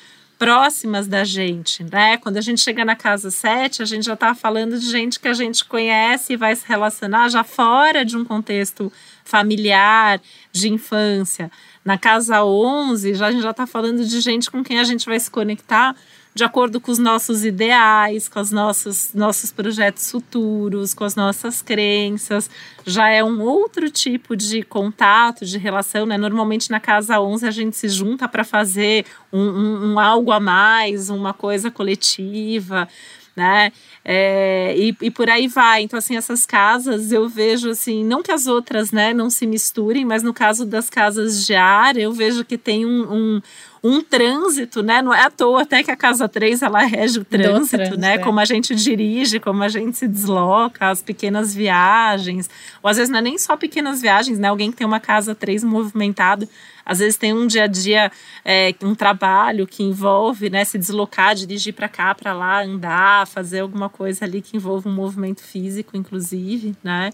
próximas 0.42 1.08
da 1.08 1.24
gente, 1.24 1.84
né? 1.84 2.18
Quando 2.18 2.38
a 2.38 2.42
gente 2.42 2.62
chega 2.62 2.84
na 2.84 2.96
casa 2.96 3.30
7, 3.30 3.84
a 3.84 3.86
gente 3.86 4.06
já 4.08 4.16
está 4.16 4.34
falando 4.34 4.80
de 4.80 4.90
gente 4.90 5.20
que 5.20 5.28
a 5.28 5.34
gente 5.34 5.64
conhece 5.64 6.34
e 6.34 6.36
vai 6.36 6.56
se 6.56 6.68
relacionar 6.68 7.30
já 7.30 7.44
fora 7.44 8.04
de 8.04 8.18
um 8.18 8.26
contexto 8.26 8.92
familiar, 9.24 10.20
de 10.52 10.68
infância. 10.68 11.52
Na 11.86 11.96
casa 11.96 12.44
11, 12.44 13.14
já, 13.14 13.28
a 13.28 13.32
gente 13.32 13.44
já 13.44 13.52
está 13.52 13.68
falando 13.68 14.04
de 14.04 14.20
gente 14.20 14.50
com 14.50 14.64
quem 14.64 14.80
a 14.80 14.84
gente 14.84 15.06
vai 15.06 15.20
se 15.20 15.30
conectar 15.30 15.96
de 16.34 16.44
acordo 16.44 16.80
com 16.80 16.92
os 16.92 16.98
nossos 16.98 17.44
ideais, 17.44 18.30
com 18.30 18.40
os 18.40 18.52
nossos, 18.52 19.14
nossos 19.14 19.52
projetos 19.52 20.10
futuros, 20.10 20.94
com 20.94 21.04
as 21.04 21.16
nossas 21.16 21.62
crenças. 21.62 22.50
Já 22.86 23.10
é 23.10 23.24
um 23.24 23.42
outro 23.42 23.90
tipo 23.90 24.36
de 24.36 24.64
contato, 24.64 25.46
de 25.46 25.58
relação, 25.58 26.06
né? 26.06 26.18
Normalmente 26.18 26.72
na 26.72 26.80
casa 26.80 27.20
11 27.20 27.46
a 27.46 27.52
gente 27.52 27.76
se 27.76 27.90
junta 27.90 28.28
para 28.28 28.44
fazer 28.44 29.06
um, 29.32 29.42
um, 29.42 29.94
um 29.94 30.00
algo 30.00 30.32
a 30.32 30.40
mais, 30.40 31.10
uma 31.10 31.34
coisa 31.34 31.70
coletiva 31.70 32.88
né? 33.36 33.72
É, 34.04 34.76
e, 34.78 34.96
e 35.02 35.12
por 35.12 35.30
aí 35.30 35.48
vai. 35.48 35.84
Então, 35.84 35.98
assim, 35.98 36.16
essas 36.18 36.46
casas 36.46 37.12
eu 37.12 37.28
vejo 37.30 37.70
assim, 37.70 38.04
não 38.04 38.22
que 38.22 38.32
as 38.32 38.48
outras, 38.48 38.92
né, 38.92 39.14
não 39.14 39.30
se 39.30 39.46
misturem, 39.46 40.06
mas 40.06 40.24
no 40.24 40.34
caso 40.34 40.66
das 40.66 40.90
casas 40.90 41.46
de 41.46 41.56
ar, 41.56 41.96
eu 41.98 42.12
vejo 42.12 42.44
que 42.44 42.58
tem 42.58 42.86
um, 42.86 43.14
um, 43.14 43.42
um 43.84 44.02
trânsito, 44.02 44.84
né? 44.84 45.02
Não 45.02 45.14
é 45.14 45.24
à 45.24 45.32
toa 45.32 45.64
até 45.64 45.82
que 45.82 45.90
a 45.90 45.96
casa 45.96 46.30
3 46.30 46.62
ela 46.62 46.82
rege 46.82 47.20
o 47.20 47.26
trânsito, 47.26 47.78
trânsito 47.78 48.00
né? 48.00 48.16
É. 48.16 48.18
Como 48.20 48.40
a 48.40 48.46
gente 48.46 48.76
dirige, 48.76 49.40
como 49.40 49.64
a 49.64 49.70
gente 49.70 49.98
se 49.98 50.08
desloca, 50.08 50.90
as 50.90 51.02
pequenas 51.02 51.54
viagens. 51.54 52.48
Ou 52.84 52.90
às 52.90 52.98
vezes 52.98 53.10
não 53.10 53.18
é 53.18 53.22
nem 53.22 53.38
só 53.40 53.58
pequenas 53.58 54.00
viagens, 54.00 54.38
né? 54.38 54.50
Alguém 54.50 54.70
que 54.70 54.78
tem 54.78 54.86
uma 54.86 55.00
casa 55.00 55.34
3 55.34 55.64
movimentado, 55.64 56.48
às 56.86 57.00
vezes 57.00 57.18
tem 57.18 57.34
um 57.34 57.48
dia 57.48 57.64
a 57.64 57.68
dia, 57.68 58.12
é, 58.46 58.74
um 58.84 58.94
trabalho 58.94 59.66
que 59.66 59.82
envolve 59.82 60.50
né, 60.50 60.64
se 60.64 60.78
deslocar, 60.78 61.34
dirigir 61.34 61.74
para 61.74 61.88
cá, 61.88 62.14
para 62.14 62.34
lá, 62.34 62.64
andar, 62.64 63.26
fazer 63.28 63.62
alguma 63.62 63.90
coisa 63.90 64.26
ali 64.26 64.42
que 64.42 64.58
envolva 64.58 64.90
um 64.90 64.94
movimento 64.94 65.42
físico, 65.42 65.98
inclusive, 65.98 66.76
né? 66.84 67.12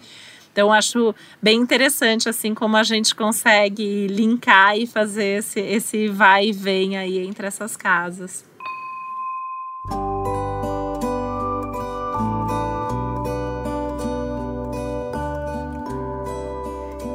Então, 0.57 0.73
acho 0.73 1.13
bem 1.39 1.59
interessante, 1.59 2.27
assim, 2.27 2.55
como 2.55 2.77
a 2.77 2.81
gente 2.81 3.13
consegue 3.13 4.07
linkar 4.07 4.75
e 4.75 4.87
fazer 4.87 5.37
esse, 5.37 5.59
esse 5.59 6.07
vai 6.07 6.47
e 6.47 6.51
vem 6.51 6.97
aí 6.97 7.19
entre 7.19 7.45
essas 7.45 7.77
casas. 7.77 8.43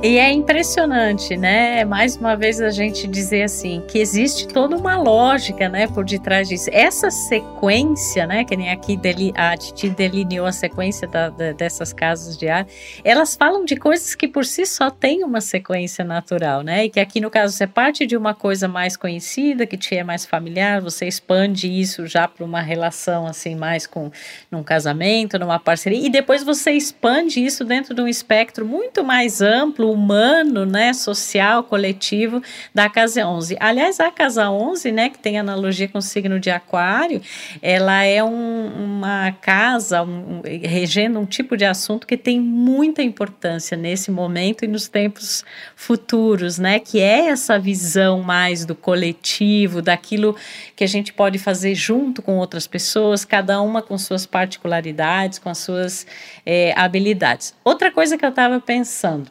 E 0.05 0.19
é 0.19 0.33
impressionante, 0.33 1.37
né? 1.37 1.85
Mais 1.85 2.17
uma 2.17 2.35
vez 2.35 2.61
a 2.61 2.71
gente 2.71 3.07
dizer 3.07 3.45
assim 3.45 3.85
que 3.87 4.01
existe 4.01 4.49
toda 4.49 4.77
uma 4.77 4.97
lógica, 4.97 5.69
né, 5.69 5.87
por 5.87 6.05
detrás 6.05 6.49
disso. 6.49 6.69
Essa 6.73 7.09
sequência, 7.09 8.27
né, 8.27 8.45
que 8.45 8.57
nem 8.57 8.73
aqui 8.73 8.97
deli, 8.97 9.33
a 9.37 9.57
Titi 9.57 9.89
delineou 9.89 10.45
a 10.45 10.51
sequência 10.51 11.07
da, 11.07 11.29
da, 11.29 11.53
dessas 11.53 11.93
casas 11.93 12.37
de 12.37 12.49
ar, 12.49 12.67
elas 13.05 13.37
falam 13.37 13.65
de 13.65 13.77
coisas 13.77 14.17
que 14.17 14.27
por 14.27 14.45
si 14.45 14.67
só 14.67 14.91
têm 14.91 15.23
uma 15.23 15.41
sequência 15.41 16.05
natural, 16.05 16.63
né? 16.63 16.87
E 16.87 16.91
que 16.91 16.99
aqui 16.99 17.21
no 17.21 17.31
caso 17.31 17.57
você 17.57 17.65
parte 17.69 18.05
de 18.05 18.17
uma 18.17 18.35
coisa 18.35 18.67
mais 18.67 18.97
conhecida, 18.97 19.67
que 19.67 19.77
te 19.77 19.95
é 19.95 20.03
mais 20.03 20.27
familiar, 20.27 20.81
você 20.81 21.07
expande 21.07 21.69
isso 21.69 22.09
já 22.09 22.27
para 22.27 22.45
uma 22.45 22.61
relação 22.61 23.25
assim 23.25 23.55
mais 23.55 23.87
com 23.87 24.11
num 24.51 24.65
casamento, 24.65 25.39
numa 25.39 25.61
parceria, 25.61 26.05
e 26.05 26.11
depois 26.11 26.43
você 26.43 26.73
expande 26.73 27.39
isso 27.39 27.65
dentro 27.65 27.95
de 27.95 28.03
um 28.03 28.09
espectro 28.09 28.67
muito 28.67 29.05
mais 29.05 29.41
amplo 29.41 29.92
humano, 29.93 30.65
né, 30.65 30.93
social, 30.93 31.63
coletivo 31.65 32.43
da 32.75 32.89
casa 32.89 33.27
11. 33.27 33.57
Aliás, 33.61 34.01
a 34.01 34.11
casa 34.11 34.51
11, 34.51 34.93
né, 34.93 35.09
que 35.09 35.19
tem 35.19 35.39
analogia 35.39 35.89
com 35.89 35.99
o 35.99 36.03
signo 36.03 36.41
de 36.41 36.51
aquário, 36.51 37.21
ela 37.61 38.03
é 38.05 38.23
um, 38.23 38.67
uma 38.67 39.33
casa 39.41 40.03
um, 40.03 40.43
regendo 40.45 41.19
um 41.19 41.27
tipo 41.27 41.57
de 41.57 41.65
assunto 41.65 42.07
que 42.07 42.17
tem 42.17 42.41
muita 42.41 43.03
importância 43.03 43.77
nesse 43.77 44.11
momento 44.11 44.65
e 44.65 44.69
nos 44.69 44.89
tempos 44.89 45.45
futuros, 45.77 46.59
né, 46.59 46.79
que 46.79 47.01
é 47.01 47.29
essa 47.29 47.59
visão 47.59 48.23
mais 48.23 48.65
do 48.65 48.75
coletivo, 48.75 49.83
daquilo 49.83 50.37
que 50.75 50.85
a 50.85 50.89
gente 50.89 51.13
pode 51.13 51.39
fazer 51.39 51.75
junto 51.75 52.23
com 52.23 52.39
outras 52.39 52.67
pessoas, 52.67 53.25
cada 53.25 53.61
uma 53.61 53.83
com 53.83 53.97
suas 53.99 54.27
particularidades, 54.27 55.39
com 55.39 55.49
as 55.49 55.59
suas 55.59 56.07
é, 56.45 56.73
habilidades. 56.77 57.55
Outra 57.65 57.91
coisa 57.91 58.17
que 58.17 58.25
eu 58.25 58.31
estava 58.31 58.61
pensando, 58.61 59.31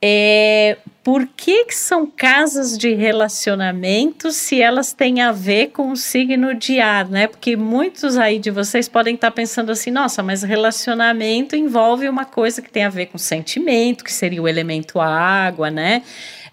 é, 0.00 0.76
por 1.02 1.26
que, 1.26 1.64
que 1.66 1.74
são 1.74 2.06
casas 2.06 2.76
de 2.76 2.92
relacionamento 2.92 4.30
se 4.30 4.60
elas 4.60 4.92
têm 4.92 5.20
a 5.20 5.32
ver 5.32 5.68
com 5.68 5.90
o 5.90 5.96
signo 5.96 6.54
de 6.54 6.80
ar, 6.80 7.08
né? 7.08 7.26
Porque 7.26 7.56
muitos 7.56 8.16
aí 8.16 8.38
de 8.38 8.50
vocês 8.50 8.88
podem 8.88 9.14
estar 9.14 9.30
pensando 9.30 9.72
assim, 9.72 9.90
nossa, 9.90 10.22
mas 10.22 10.42
relacionamento 10.42 11.56
envolve 11.56 12.08
uma 12.08 12.24
coisa 12.24 12.60
que 12.60 12.70
tem 12.70 12.84
a 12.84 12.90
ver 12.90 13.06
com 13.06 13.18
sentimento, 13.18 14.04
que 14.04 14.12
seria 14.12 14.42
o 14.42 14.48
elemento 14.48 15.00
água, 15.00 15.70
né? 15.70 16.02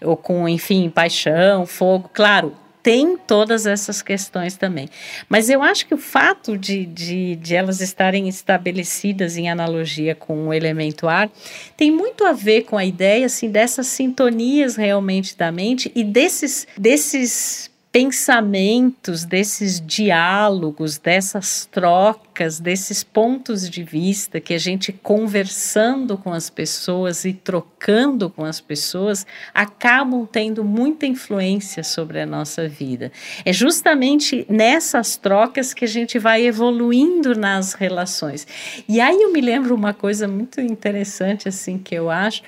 Ou 0.00 0.16
com, 0.16 0.48
enfim, 0.48 0.88
paixão, 0.88 1.66
fogo. 1.66 2.08
Claro, 2.12 2.54
tem 2.84 3.16
todas 3.16 3.64
essas 3.64 4.02
questões 4.02 4.58
também. 4.58 4.90
Mas 5.26 5.48
eu 5.48 5.62
acho 5.62 5.86
que 5.86 5.94
o 5.94 5.98
fato 5.98 6.58
de, 6.58 6.84
de, 6.84 7.34
de, 7.36 7.56
elas 7.56 7.80
estarem 7.80 8.28
estabelecidas 8.28 9.38
em 9.38 9.48
analogia 9.48 10.14
com 10.14 10.48
o 10.48 10.52
elemento 10.52 11.08
ar 11.08 11.30
tem 11.78 11.90
muito 11.90 12.26
a 12.26 12.32
ver 12.34 12.64
com 12.64 12.76
a 12.76 12.84
ideia 12.84 13.24
assim, 13.24 13.50
dessas 13.50 13.86
sintonias 13.86 14.76
realmente 14.76 15.34
da 15.34 15.50
mente 15.50 15.90
e 15.94 16.04
desses, 16.04 16.66
desses 16.76 17.70
pensamentos, 17.94 19.24
desses 19.24 19.80
diálogos, 19.80 20.98
dessas 20.98 21.64
trocas, 21.70 22.58
desses 22.58 23.04
pontos 23.04 23.70
de 23.70 23.84
vista 23.84 24.40
que 24.40 24.52
a 24.52 24.58
gente 24.58 24.92
conversando 24.92 26.18
com 26.18 26.32
as 26.32 26.50
pessoas 26.50 27.24
e 27.24 27.32
trocando 27.32 28.28
com 28.28 28.44
as 28.44 28.60
pessoas 28.60 29.24
acabam 29.54 30.26
tendo 30.26 30.64
muita 30.64 31.06
influência 31.06 31.84
sobre 31.84 32.20
a 32.20 32.26
nossa 32.26 32.66
vida. 32.66 33.12
É 33.44 33.52
justamente 33.52 34.44
nessas 34.50 35.16
trocas 35.16 35.72
que 35.72 35.84
a 35.84 35.88
gente 35.88 36.18
vai 36.18 36.44
evoluindo 36.44 37.38
nas 37.38 37.74
relações. 37.74 38.44
E 38.88 39.00
aí 39.00 39.22
eu 39.22 39.32
me 39.32 39.40
lembro 39.40 39.72
uma 39.72 39.94
coisa 39.94 40.26
muito 40.26 40.60
interessante 40.60 41.48
assim 41.48 41.78
que 41.78 41.94
eu 41.94 42.10
acho 42.10 42.42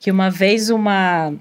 que 0.00 0.10
uma 0.10 0.28
vez 0.28 0.70
uma 0.70 1.38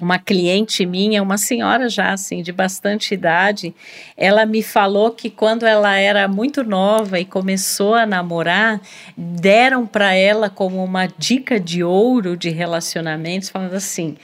uma 0.00 0.18
cliente 0.18 0.84
minha, 0.84 1.22
uma 1.22 1.38
senhora 1.38 1.88
já 1.88 2.12
assim 2.12 2.42
de 2.42 2.52
bastante 2.52 3.14
idade, 3.14 3.74
ela 4.16 4.44
me 4.44 4.62
falou 4.62 5.10
que 5.10 5.30
quando 5.30 5.64
ela 5.64 5.96
era 5.96 6.26
muito 6.28 6.64
nova 6.64 7.18
e 7.20 7.24
começou 7.24 7.94
a 7.94 8.06
namorar, 8.06 8.80
deram 9.16 9.86
para 9.86 10.14
ela 10.14 10.50
como 10.50 10.82
uma 10.82 11.06
dica 11.06 11.60
de 11.60 11.82
ouro 11.82 12.36
de 12.36 12.50
relacionamentos, 12.50 13.48
falando 13.48 13.74
assim: 13.74 14.16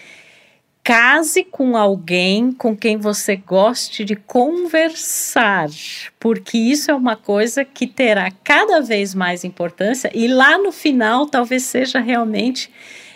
case 0.83 1.45
com 1.45 1.77
alguém 1.77 2.53
com 2.53 2.77
quem 2.77 2.97
você 2.97 3.37
goste 3.37 4.05
de 4.05 4.17
conversar, 4.17 5.69
porque 6.19 6.59
isso 6.59 6.91
é 6.91 6.95
uma 6.95 7.17
coisa 7.17 7.65
que 7.65 7.87
terá 7.87 8.31
cada 8.43 8.81
vez 8.81 9.15
mais 9.15 9.45
importância 9.45 10.11
e 10.15 10.27
lá 10.27 10.59
no 10.59 10.73
final 10.73 11.27
talvez 11.27 11.65
seja 11.65 12.01
realmente 12.01 12.71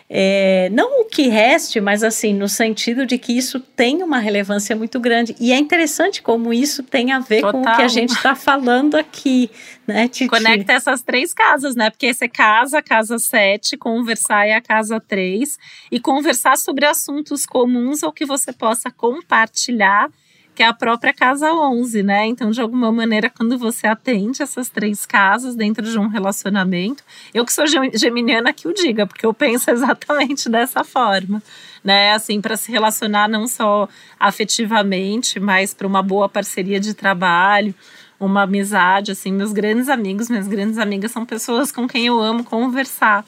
é, 0.08 0.68
não 0.70 1.00
o 1.00 1.04
que 1.06 1.28
reste, 1.28 1.80
mas 1.80 2.04
assim, 2.04 2.34
no 2.34 2.48
sentido 2.48 3.06
de 3.06 3.16
que 3.16 3.36
isso 3.36 3.58
tem 3.58 4.02
uma 4.02 4.18
relevância 4.18 4.76
muito 4.76 5.00
grande. 5.00 5.34
E 5.40 5.50
é 5.50 5.58
interessante 5.58 6.22
como 6.22 6.52
isso 6.52 6.82
tem 6.82 7.10
a 7.10 7.18
ver 7.18 7.40
Total. 7.40 7.52
com 7.52 7.68
o 7.68 7.76
que 7.76 7.82
a 7.82 7.88
gente 7.88 8.10
está 8.10 8.34
falando 8.34 8.96
aqui, 8.96 9.50
né, 9.86 10.06
Titi? 10.06 10.28
Conecta 10.28 10.72
essas 10.74 11.00
três 11.02 11.32
casas, 11.32 11.74
né? 11.74 11.88
Porque 11.88 12.12
você 12.12 12.28
casa, 12.28 12.82
casa 12.82 13.18
7, 13.18 13.76
conversar 13.78 14.46
é 14.46 14.54
a 14.54 14.60
casa 14.60 15.00
3, 15.00 15.58
e 15.90 15.98
conversar 15.98 16.58
sobre 16.58 16.84
assuntos 16.84 17.46
comuns 17.46 18.02
ou 18.02 18.12
que 18.12 18.26
você 18.26 18.52
possa 18.52 18.90
compartilhar 18.90 20.10
que 20.54 20.62
é 20.62 20.66
a 20.66 20.72
própria 20.72 21.12
casa 21.12 21.52
11, 21.52 22.02
né? 22.02 22.26
Então, 22.26 22.50
de 22.50 22.60
alguma 22.60 22.92
maneira, 22.92 23.28
quando 23.28 23.58
você 23.58 23.86
atende 23.86 24.42
essas 24.42 24.68
três 24.68 25.04
casas 25.04 25.56
dentro 25.56 25.84
de 25.84 25.98
um 25.98 26.06
relacionamento, 26.06 27.02
eu 27.32 27.44
que 27.44 27.52
sou 27.52 27.64
geminiana 27.66 28.52
que 28.52 28.68
o 28.68 28.72
diga, 28.72 29.06
porque 29.06 29.26
eu 29.26 29.34
penso 29.34 29.70
exatamente 29.72 30.48
dessa 30.48 30.84
forma, 30.84 31.42
né? 31.82 32.12
Assim, 32.12 32.40
para 32.40 32.56
se 32.56 32.70
relacionar 32.70 33.28
não 33.28 33.48
só 33.48 33.88
afetivamente, 34.18 35.40
mas 35.40 35.74
para 35.74 35.88
uma 35.88 36.02
boa 36.02 36.28
parceria 36.28 36.78
de 36.78 36.94
trabalho, 36.94 37.74
uma 38.20 38.42
amizade, 38.42 39.10
assim, 39.10 39.32
meus 39.32 39.52
grandes 39.52 39.88
amigos, 39.88 40.30
minhas 40.30 40.46
grandes 40.46 40.78
amigas 40.78 41.10
são 41.10 41.26
pessoas 41.26 41.72
com 41.72 41.88
quem 41.88 42.06
eu 42.06 42.20
amo 42.20 42.44
conversar, 42.44 43.26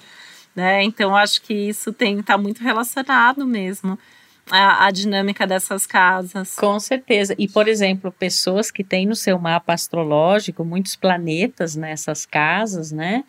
né? 0.55 0.85
Então, 0.85 1.17
acho 1.17 1.43
que 1.43 1.53
isso 1.53 1.93
tem 1.93 2.23
tá 2.23 2.39
muito 2.39 2.63
relacionado 2.63 3.45
mesmo 3.45 3.99
a, 4.51 4.87
a, 4.87 4.91
dinâmica 4.93 5.45
dessas 5.47 5.87
casas. 5.87 6.55
Com 6.55 6.79
certeza. 6.79 7.35
E, 7.37 7.49
por 7.49 7.67
exemplo, 7.67 8.13
pessoas 8.13 8.71
que 8.71 8.85
têm 8.85 9.05
no 9.05 9.17
seu 9.17 9.39
mapa 9.39 9.73
astrológico 9.73 10.65
muitos 10.65 10.95
planetas 10.95 11.75
nessas 11.75 12.25
casas, 12.25 12.93
né? 12.93 13.25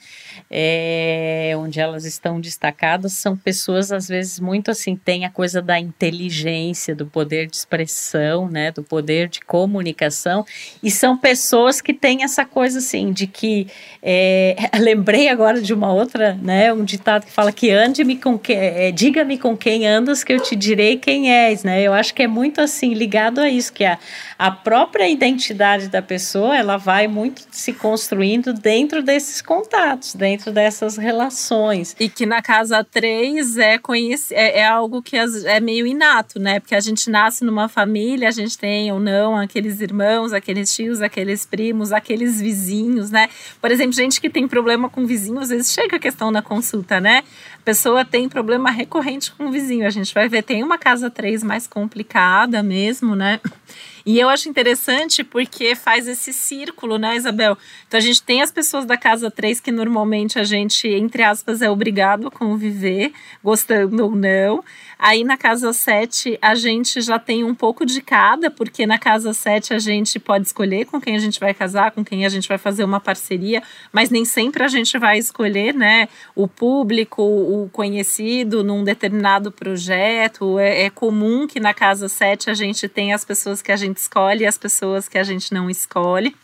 É, 0.50 1.54
onde 1.58 1.80
elas 1.80 2.06
estão 2.06 2.40
destacadas, 2.40 3.14
são 3.14 3.36
pessoas, 3.36 3.92
às 3.92 4.08
vezes, 4.08 4.40
muito 4.40 4.70
assim, 4.70 4.96
tem 4.96 5.26
a 5.26 5.30
coisa 5.30 5.60
da 5.60 5.80
inteligência, 5.80 6.96
do 6.96 7.08
poder 7.08 7.48
de 7.48 7.56
expressão, 7.56 8.48
né? 8.48 8.72
Do 8.72 8.84
poder 8.84 9.28
de 9.28 9.42
comunicação. 9.42 10.46
E 10.84 10.92
são 10.92 11.18
pessoas 11.18 11.82
que 11.82 11.96
têm 11.96 12.24
essa 12.24 12.46
coisa, 12.46 12.78
assim, 12.78 13.12
de 13.12 13.26
que. 13.26 13.68
É, 14.04 14.56
lembrei 14.80 15.30
agora 15.30 15.60
de 15.60 15.74
uma 15.74 15.92
outra, 15.92 16.36
né? 16.36 16.72
Um 16.72 16.84
ditado 16.84 17.26
que 17.26 17.32
fala 17.32 17.52
que 17.52 17.72
ande-me 17.72 18.18
com 18.18 18.38
quem. 18.38 18.56
É, 18.56 18.92
Diga-me 18.92 19.38
com 19.40 19.58
quem 19.58 19.88
andas, 19.88 20.24
que 20.24 20.32
eu 20.32 20.40
te 20.40 20.56
direi 20.56 20.98
quem 21.08 21.32
és, 21.32 21.64
né? 21.64 21.82
Eu 21.82 21.94
acho 21.94 22.14
que 22.14 22.22
é 22.22 22.28
muito 22.28 22.60
assim 22.60 22.94
ligado 22.94 23.40
a 23.40 23.50
isso, 23.50 23.72
que 23.72 23.86
a, 23.86 23.98
a 24.38 24.52
própria 24.52 25.08
identidade 25.08 25.88
da 25.88 26.02
pessoa 26.02 26.58
ela 26.58 26.76
vai 26.76 27.08
muito 27.08 27.48
se 27.50 27.72
construindo 27.72 28.52
dentro 28.52 29.02
desses 29.02 29.42
contatos, 29.42 30.14
dentro 30.16 30.52
dessas 30.52 30.98
relações. 30.98 31.96
E 31.98 32.10
que 32.10 32.26
na 32.26 32.42
casa 32.42 32.84
3 32.84 33.58
é, 33.58 33.78
conhece, 33.78 34.36
é, 34.36 34.60
é 34.60 34.68
algo 34.68 35.02
que 35.02 35.16
é 35.16 35.62
meio 35.62 35.88
inato, 35.88 36.42
né? 36.42 36.60
Porque 36.60 36.76
a 36.76 36.82
gente 36.82 37.10
nasce 37.10 37.46
numa 37.46 37.70
família, 37.70 38.28
a 38.28 38.32
gente 38.32 38.58
tem 38.58 38.92
ou 38.92 39.00
não 39.00 39.38
aqueles 39.38 39.80
irmãos, 39.80 40.34
aqueles 40.34 40.76
tios, 40.76 41.02
aqueles 41.02 41.46
primos, 41.46 41.94
aqueles 41.94 42.42
vizinhos, 42.42 43.12
né? 43.12 43.30
Por 43.62 43.72
exemplo, 43.72 43.94
gente 43.94 44.20
que 44.20 44.30
tem 44.30 44.46
problema 44.46 44.90
com 44.90 45.06
vizinho, 45.06 45.40
às 45.40 45.48
vezes 45.48 45.72
chega 45.72 45.96
a 45.96 46.00
questão 46.00 46.32
na 46.32 46.42
consulta, 46.42 47.00
né? 47.00 47.24
A 47.54 47.64
pessoa 47.64 48.04
tem 48.04 48.28
problema 48.28 48.70
recorrente 48.70 49.32
com 49.32 49.46
o 49.46 49.52
vizinho. 49.52 49.88
A 49.88 49.90
gente 49.90 50.14
vai 50.14 50.28
ver, 50.28 50.44
tem 50.44 50.62
uma 50.64 50.78
casa 50.78 50.97
casa 50.98 51.10
3 51.12 51.44
mais 51.44 51.68
complicada 51.68 52.64
mesmo, 52.64 53.16
né? 53.16 53.40
E 54.08 54.22
eu 54.22 54.30
acho 54.30 54.48
interessante 54.48 55.22
porque 55.22 55.76
faz 55.76 56.08
esse 56.08 56.32
círculo, 56.32 56.98
né, 56.98 57.18
Isabel? 57.18 57.58
Então 57.86 57.98
a 57.98 58.02
gente 58.02 58.24
tem 58.24 58.42
as 58.42 58.50
pessoas 58.50 58.86
da 58.86 58.96
casa 58.96 59.30
3 59.30 59.60
que 59.60 59.70
normalmente 59.70 60.40
a 60.40 60.46
gente, 60.46 60.88
entre 60.88 61.24
aspas, 61.24 61.62
é 61.62 61.70
obrigado 61.70 62.26
a 62.26 62.32
conviver, 62.32 63.12
gostando 63.44 64.06
ou 64.06 64.16
não. 64.16 64.64
Aí 64.98 65.26
na 65.26 65.36
casa 65.36 65.74
7 65.74 66.40
a 66.42 66.56
gente 66.56 67.02
já 67.02 67.20
tem 67.20 67.44
um 67.44 67.54
pouco 67.54 67.86
de 67.86 68.02
cada, 68.02 68.50
porque 68.50 68.88
na 68.88 68.98
casa 68.98 69.34
7 69.34 69.74
a 69.74 69.80
gente 69.80 70.18
pode 70.20 70.48
escolher 70.48 70.86
com 70.86 71.02
quem 71.02 71.18
a 71.18 71.20
gente 71.20 71.38
vai 71.38 71.54
casar, 71.54 71.92
com 71.92 72.04
quem 72.04 72.26
a 72.26 72.30
gente 72.30 72.48
vai 72.48 72.58
fazer 72.58 72.86
uma 72.86 73.02
parceria, 73.02 73.62
mas 73.92 74.10
nem 74.10 74.24
sempre 74.24 74.64
a 74.64 74.70
gente 74.70 74.98
vai 74.98 75.18
escolher, 75.18 75.74
né, 75.74 76.08
o 76.34 76.48
público, 76.48 77.22
o 77.22 77.70
conhecido 77.74 78.64
num 78.64 78.86
determinado 78.86 79.52
projeto. 79.52 80.58
É, 80.58 80.84
é 80.84 80.90
comum 80.90 81.46
que 81.46 81.60
na 81.60 81.74
casa 81.74 82.08
7 82.08 82.50
a 82.50 82.54
gente 82.54 82.88
tenha 82.88 83.14
as 83.14 83.26
pessoas 83.26 83.62
que 83.62 83.72
a 83.72 83.76
gente 83.76 83.97
escolhe 84.00 84.44
e 84.44 84.48
as 84.48 84.58
pessoas 84.58 85.08
que 85.08 85.18
a 85.18 85.24
gente 85.24 85.54
não 85.54 85.70
escolhe. 85.70 86.36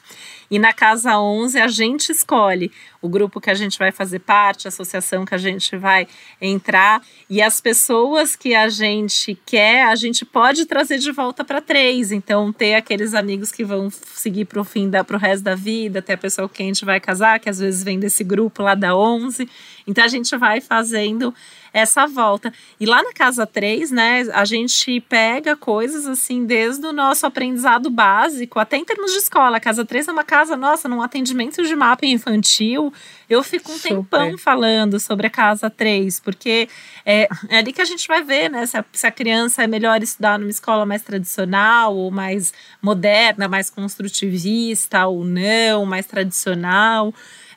E 0.54 0.60
na 0.60 0.72
casa 0.72 1.18
11 1.18 1.60
a 1.60 1.68
gente 1.68 2.12
escolhe 2.12 2.72
o 3.02 3.10
grupo 3.10 3.42
que 3.42 3.50
a 3.50 3.56
gente 3.56 3.80
vai 3.80 3.92
fazer 3.92 4.20
parte, 4.20 4.68
a 4.68 4.70
associação 4.70 5.26
que 5.26 5.34
a 5.34 5.38
gente 5.38 5.76
vai 5.76 6.08
entrar 6.40 7.02
e 7.28 7.42
as 7.42 7.60
pessoas 7.60 8.36
que 8.36 8.54
a 8.54 8.70
gente 8.70 9.36
quer, 9.48 9.88
a 9.88 9.96
gente 9.96 10.24
pode 10.24 10.66
trazer 10.66 11.00
de 11.00 11.12
volta 11.12 11.44
para 11.44 11.60
três. 11.60 12.12
Então 12.12 12.54
ter 12.54 12.76
aqueles 12.76 13.16
amigos 13.16 13.52
que 13.52 13.64
vão 13.64 13.90
seguir 13.90 14.46
para 14.46 14.62
o 14.62 14.64
fim 14.64 14.90
da 14.90 15.04
pro 15.04 15.18
resto 15.18 15.44
da 15.44 15.56
vida, 15.56 16.04
ter 16.04 16.14
a 16.14 16.18
pessoa 16.18 16.48
que 16.48 16.62
a 16.62 16.66
gente 16.68 16.86
vai 16.86 17.00
casar, 17.00 17.40
que 17.40 17.50
às 17.50 17.58
vezes 17.58 17.84
vem 17.84 18.00
desse 18.00 18.24
grupo 18.24 18.62
lá 18.62 18.76
da 18.76 18.96
11. 18.96 19.50
Então 19.88 20.04
a 20.04 20.08
gente 20.08 20.38
vai 20.38 20.62
fazendo 20.62 21.34
essa 21.74 22.06
volta. 22.06 22.54
E 22.80 22.86
lá 22.86 23.02
na 23.02 23.12
casa 23.12 23.48
3, 23.48 23.90
né, 23.90 24.22
a 24.32 24.46
gente 24.46 25.02
pega 25.02 25.56
coisas 25.56 26.06
assim 26.06 26.46
desde 26.46 26.86
o 26.86 26.94
nosso 26.94 27.26
aprendizado 27.26 27.90
básico, 27.90 28.60
até 28.60 28.78
em 28.78 28.86
termos 28.86 29.12
de 29.12 29.18
escola. 29.18 29.58
A 29.58 29.60
casa 29.60 29.84
3 29.84 30.08
é 30.08 30.12
uma 30.12 30.24
casa, 30.24 30.56
nossa, 30.56 30.88
num 30.88 31.02
atendimento 31.02 31.64
de 31.64 31.76
mapa 31.76 32.06
infantil, 32.06 32.94
eu 33.28 33.42
fico 33.42 33.72
um 33.72 33.76
Super. 33.76 33.90
tempão 33.90 34.38
falando 34.38 35.00
sobre 35.00 35.26
a 35.26 35.30
casa 35.30 35.70
3, 35.70 36.20
porque 36.20 36.70
é, 37.04 37.28
é, 37.50 37.58
ali 37.58 37.74
que 37.74 37.82
a 37.82 37.86
gente 37.86 38.08
vai 38.08 38.24
ver, 38.24 38.50
né, 38.50 38.66
se 38.68 38.78
a, 38.78 38.86
se 38.92 39.08
a 39.08 39.12
criança 39.12 39.64
é 39.64 39.68
melhor 39.68 40.04
estudar 40.04 40.38
numa 40.38 40.52
escola 40.52 40.86
mais 40.86 41.02
tradicional 41.02 41.96
ou 41.96 42.12
mais 42.12 42.54
moderna, 42.82 43.48
mais 43.48 43.72
construtivista 43.72 45.08
ou 45.08 45.26
não, 45.26 45.86
mais 45.86 46.06
tradicional. 46.06 47.14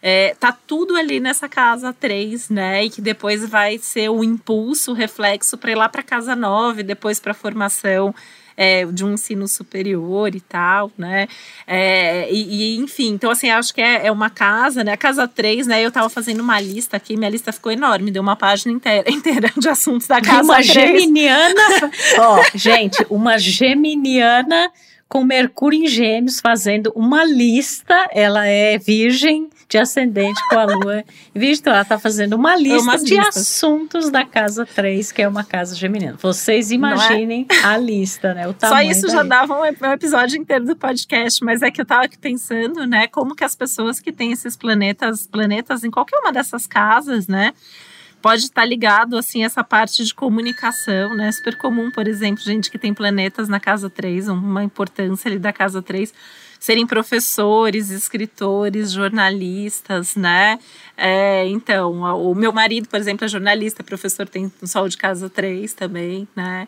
É, 0.09 0.37
tá 0.39 0.53
tudo 0.53 0.95
ali 0.95 1.19
nessa 1.19 1.49
casa 1.49 1.93
3, 1.93 2.49
né? 2.49 2.85
E 2.85 2.91
que 2.91 3.01
depois 3.01 3.45
vai 3.45 3.77
ser 3.77 4.09
o 4.09 4.23
impulso, 4.23 4.93
o 4.93 4.95
reflexo 4.95 5.59
para 5.59 5.73
ir 5.73 5.75
lá 5.75 5.89
para 5.89 6.01
casa 6.01 6.37
9, 6.37 6.85
depois 6.85 7.19
para 7.19 7.33
a 7.33 7.35
formação 7.35 8.15
é, 8.57 8.85
de 8.87 9.05
um 9.05 9.15
ensino 9.15 9.49
superior 9.49 10.33
e 10.33 10.41
tal, 10.41 10.93
né? 10.97 11.27
É, 11.67 12.33
e, 12.33 12.77
e, 12.77 12.77
enfim, 12.77 13.15
então 13.15 13.33
assim, 13.33 13.51
acho 13.51 13.75
que 13.75 13.83
é, 13.83 14.07
é, 14.07 14.13
uma 14.13 14.31
casa, 14.31 14.85
né? 14.85 14.93
A 14.93 14.97
casa 14.97 15.27
3, 15.27 15.67
né? 15.67 15.85
Eu 15.85 15.91
tava 15.91 16.09
fazendo 16.09 16.39
uma 16.39 16.61
lista 16.61 16.97
aqui, 16.97 17.17
minha 17.17 17.29
lista 17.29 17.51
ficou 17.51 17.73
enorme, 17.73 18.13
deu 18.13 18.23
uma 18.23 18.37
página 18.37 18.73
inteira, 18.73 19.05
inteira 19.11 19.51
de 19.57 19.69
assuntos 19.69 20.07
da 20.07 20.21
casa 20.21 20.45
uma 20.45 20.63
3. 20.63 20.67
geminiana, 20.67 21.63
ó, 22.21 22.45
gente, 22.55 23.05
uma 23.11 23.39
geminiana 23.39 24.71
com 25.09 25.25
Mercúrio 25.25 25.83
em 25.83 25.89
Gêmeos 25.89 26.41
fazendo 26.41 26.93
uma 26.95 27.25
lista, 27.25 28.09
ela 28.13 28.47
é 28.47 28.79
virgem, 28.79 29.49
de 29.69 29.79
ascendente 29.79 30.41
com 30.49 30.59
a 30.59 30.65
lua. 30.65 31.05
Visto, 31.35 31.69
ela 31.69 31.83
está 31.83 31.99
fazendo 31.99 32.35
uma 32.35 32.57
lista 32.57 32.99
de 32.99 33.17
listas. 33.17 33.37
assuntos 33.37 34.11
da 34.11 34.25
casa 34.25 34.65
3, 34.65 35.11
que 35.13 35.23
é 35.23 35.29
uma 35.29 35.45
casa 35.45 35.75
geminiana. 35.75 36.17
Vocês 36.21 36.71
é? 36.71 36.75
imaginem 36.75 37.47
é? 37.49 37.65
a 37.65 37.77
lista, 37.77 38.33
né? 38.33 38.47
O 38.47 38.55
Só 38.59 38.81
isso 38.81 39.09
já 39.09 39.23
dava 39.23 39.59
um 39.59 39.65
episódio 39.65 40.39
inteiro 40.39 40.65
do 40.65 40.77
podcast, 40.77 41.45
mas 41.45 41.63
é 41.63 41.71
que 41.71 41.81
eu 41.81 41.85
estava 41.85 42.05
aqui 42.05 42.19
pensando, 42.19 42.87
né, 42.87 43.07
como 43.09 43.35
que 43.35 43.45
as 43.45 43.55
pessoas 43.55 44.01
que 44.01 44.13
têm 44.13 44.33
esses 44.33 44.57
planetas, 44.57 45.27
planetas 45.27 45.83
em 45.85 45.91
qualquer 45.91 46.19
uma 46.19 46.33
dessas 46.33 46.67
casas, 46.67 47.27
né, 47.27 47.53
pode 48.23 48.43
estar 48.43 48.65
ligado 48.65 49.17
assim 49.17 49.45
essa 49.45 49.63
parte 49.63 50.05
de 50.05 50.15
comunicação, 50.15 51.15
né? 51.15 51.31
Super 51.33 51.57
comum, 51.59 51.91
por 51.91 52.09
exemplo, 52.09 52.43
gente 52.43 52.71
que 52.71 52.79
tem 52.79 52.95
planetas 52.95 53.49
na 53.49 53.61
casa 53.61 53.91
3, 53.91 54.29
uma 54.29 54.65
importância 54.65 55.29
ali 55.29 55.39
da 55.39 55.53
casa 55.53 55.83
3 55.83 56.13
serem 56.59 56.87
professores, 56.87 57.91
escritores, 57.91 58.93
jornalistas, 58.93 60.17
né? 60.17 60.59
É, 60.97 61.47
então, 61.49 62.01
o 62.21 62.35
meu 62.35 62.53
marido, 62.53 62.89
por 62.89 62.99
exemplo, 62.99 63.25
é 63.25 63.29
jornalista, 63.29 63.85
professor, 63.85 64.29
tem 64.29 64.51
um 64.63 64.67
Sol 64.67 64.89
de 64.89 64.97
Casa 64.97 65.29
3 65.29 65.73
também, 65.75 66.27
né? 66.35 66.67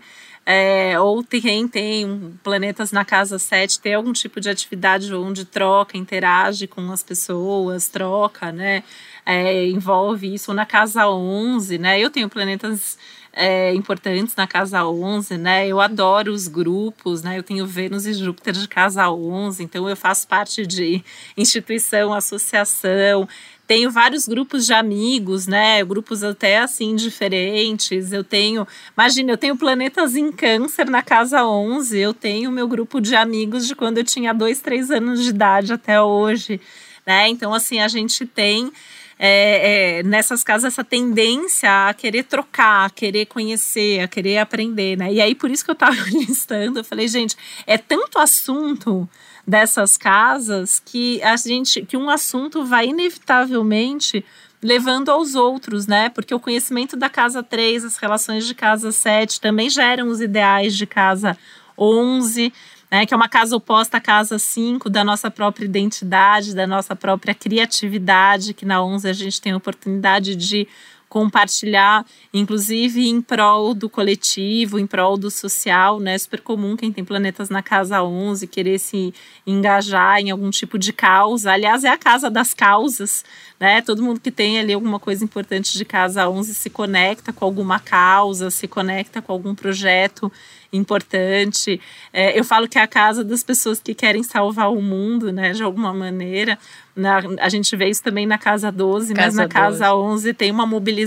É, 0.50 0.98
ou 0.98 1.22
quem 1.22 1.68
tem 1.68 2.38
planetas 2.42 2.90
na 2.90 3.04
casa 3.04 3.38
7 3.38 3.80
tem 3.80 3.92
algum 3.92 4.14
tipo 4.14 4.40
de 4.40 4.48
atividade 4.48 5.14
onde 5.14 5.44
troca, 5.44 5.98
interage 5.98 6.66
com 6.66 6.90
as 6.90 7.02
pessoas, 7.02 7.88
troca, 7.88 8.50
né? 8.50 8.82
É, 9.26 9.66
envolve 9.66 10.32
isso. 10.32 10.50
Ou 10.50 10.54
na 10.54 10.64
casa 10.64 11.06
11, 11.06 11.76
né? 11.76 12.00
Eu 12.00 12.08
tenho 12.08 12.30
planetas 12.30 12.96
é, 13.40 13.72
importantes 13.72 14.34
na 14.34 14.48
casa 14.48 14.84
11, 14.84 15.38
né? 15.38 15.64
Eu 15.68 15.80
adoro 15.80 16.32
os 16.32 16.48
grupos, 16.48 17.22
né? 17.22 17.38
Eu 17.38 17.42
tenho 17.44 17.64
Vênus 17.64 18.04
e 18.04 18.12
Júpiter 18.12 18.52
de 18.52 18.66
casa 18.66 19.08
11, 19.08 19.62
então 19.62 19.88
eu 19.88 19.94
faço 19.94 20.26
parte 20.26 20.66
de 20.66 21.04
instituição, 21.36 22.12
associação, 22.12 23.28
tenho 23.64 23.92
vários 23.92 24.26
grupos 24.26 24.66
de 24.66 24.72
amigos, 24.72 25.46
né? 25.46 25.84
Grupos 25.84 26.24
até 26.24 26.58
assim 26.58 26.96
diferentes. 26.96 28.12
Eu 28.12 28.24
tenho, 28.24 28.66
imagina, 28.96 29.30
eu 29.30 29.36
tenho 29.36 29.56
planetas 29.56 30.16
em 30.16 30.32
câncer 30.32 30.90
na 30.90 31.02
casa 31.02 31.44
11. 31.44 31.96
Eu 31.96 32.12
tenho 32.12 32.50
meu 32.50 32.66
grupo 32.66 33.00
de 33.00 33.14
amigos 33.14 33.68
de 33.68 33.76
quando 33.76 33.98
eu 33.98 34.04
tinha 34.04 34.32
dois, 34.32 34.60
três 34.60 34.90
anos 34.90 35.22
de 35.22 35.28
idade 35.28 35.72
até 35.72 36.02
hoje, 36.02 36.60
né? 37.06 37.28
Então, 37.28 37.54
assim, 37.54 37.78
a 37.78 37.86
gente 37.86 38.26
tem 38.26 38.72
é, 39.18 39.98
é, 39.98 40.02
nessas 40.02 40.44
casas 40.44 40.72
essa 40.72 40.84
tendência 40.84 41.88
a 41.88 41.94
querer 41.94 42.24
trocar, 42.24 42.86
a 42.86 42.90
querer 42.90 43.26
conhecer, 43.26 44.00
a 44.00 44.08
querer 44.08 44.38
aprender, 44.38 44.96
né? 44.96 45.12
E 45.12 45.20
aí 45.20 45.34
por 45.34 45.50
isso 45.50 45.64
que 45.64 45.70
eu 45.70 45.74
estava 45.74 45.96
listando, 46.10 46.78
eu 46.78 46.84
falei, 46.84 47.08
gente, 47.08 47.36
é 47.66 47.76
tanto 47.76 48.18
assunto 48.18 49.08
dessas 49.46 49.96
casas 49.96 50.80
que 50.84 51.22
a 51.22 51.36
gente, 51.36 51.82
que 51.82 51.96
um 51.96 52.08
assunto 52.08 52.64
vai 52.64 52.86
inevitavelmente 52.86 54.24
levando 54.62 55.08
aos 55.08 55.34
outros, 55.34 55.86
né? 55.86 56.08
Porque 56.08 56.34
o 56.34 56.40
conhecimento 56.40 56.96
da 56.96 57.08
casa 57.08 57.42
3, 57.42 57.84
as 57.84 57.96
relações 57.96 58.46
de 58.46 58.54
casa 58.54 58.92
7 58.92 59.40
também 59.40 59.70
geram 59.70 60.08
os 60.08 60.20
ideais 60.20 60.76
de 60.76 60.86
casa 60.86 61.36
11 61.76 62.52
né, 62.90 63.04
que 63.04 63.12
é 63.12 63.16
uma 63.16 63.28
casa 63.28 63.54
oposta 63.54 63.98
à 63.98 64.00
casa 64.00 64.38
5 64.38 64.88
da 64.88 65.04
nossa 65.04 65.30
própria 65.30 65.64
identidade, 65.64 66.54
da 66.54 66.66
nossa 66.66 66.96
própria 66.96 67.34
criatividade, 67.34 68.54
que 68.54 68.64
na 68.64 68.82
11 68.82 69.08
a 69.08 69.12
gente 69.12 69.40
tem 69.40 69.52
a 69.52 69.56
oportunidade 69.56 70.34
de 70.34 70.66
compartilhar, 71.08 72.04
inclusive 72.32 73.08
em 73.08 73.20
prol 73.22 73.72
do 73.74 73.88
coletivo, 73.88 74.78
em 74.78 74.86
prol 74.86 75.16
do 75.16 75.30
social, 75.30 75.98
né? 75.98 76.14
É 76.14 76.18
super 76.18 76.40
comum 76.40 76.76
quem 76.76 76.92
tem 76.92 77.04
planetas 77.04 77.48
na 77.48 77.62
casa 77.62 78.02
11 78.02 78.46
querer 78.46 78.78
se 78.78 79.14
engajar 79.46 80.20
em 80.20 80.30
algum 80.30 80.50
tipo 80.50 80.78
de 80.78 80.92
causa. 80.92 81.52
Aliás, 81.52 81.84
é 81.84 81.88
a 81.88 81.98
casa 81.98 82.28
das 82.28 82.52
causas, 82.52 83.24
né? 83.58 83.80
Todo 83.80 84.02
mundo 84.02 84.20
que 84.20 84.30
tem 84.30 84.58
ali 84.58 84.72
alguma 84.72 85.00
coisa 85.00 85.24
importante 85.24 85.76
de 85.76 85.84
casa 85.84 86.28
11 86.28 86.54
se 86.54 86.68
conecta 86.68 87.32
com 87.32 87.44
alguma 87.44 87.80
causa, 87.80 88.50
se 88.50 88.68
conecta 88.68 89.22
com 89.22 89.32
algum 89.32 89.54
projeto 89.54 90.30
importante. 90.72 91.80
É, 92.12 92.38
eu 92.38 92.44
falo 92.44 92.68
que 92.68 92.78
é 92.78 92.82
a 92.82 92.86
casa 92.86 93.24
das 93.24 93.42
pessoas 93.42 93.80
que 93.80 93.94
querem 93.94 94.22
salvar 94.22 94.70
o 94.70 94.82
mundo, 94.82 95.32
né, 95.32 95.52
de 95.52 95.62
alguma 95.62 95.94
maneira. 95.94 96.58
Na, 96.94 97.20
a 97.40 97.48
gente 97.48 97.74
vê 97.76 97.88
isso 97.88 98.02
também 98.02 98.26
na 98.26 98.36
casa 98.36 98.70
12, 98.70 99.14
casa 99.14 99.26
mas 99.26 99.34
na 99.34 99.42
12. 99.44 99.54
casa 99.54 99.94
11 99.94 100.34
tem 100.34 100.50
uma 100.50 100.66
mobilização 100.66 100.97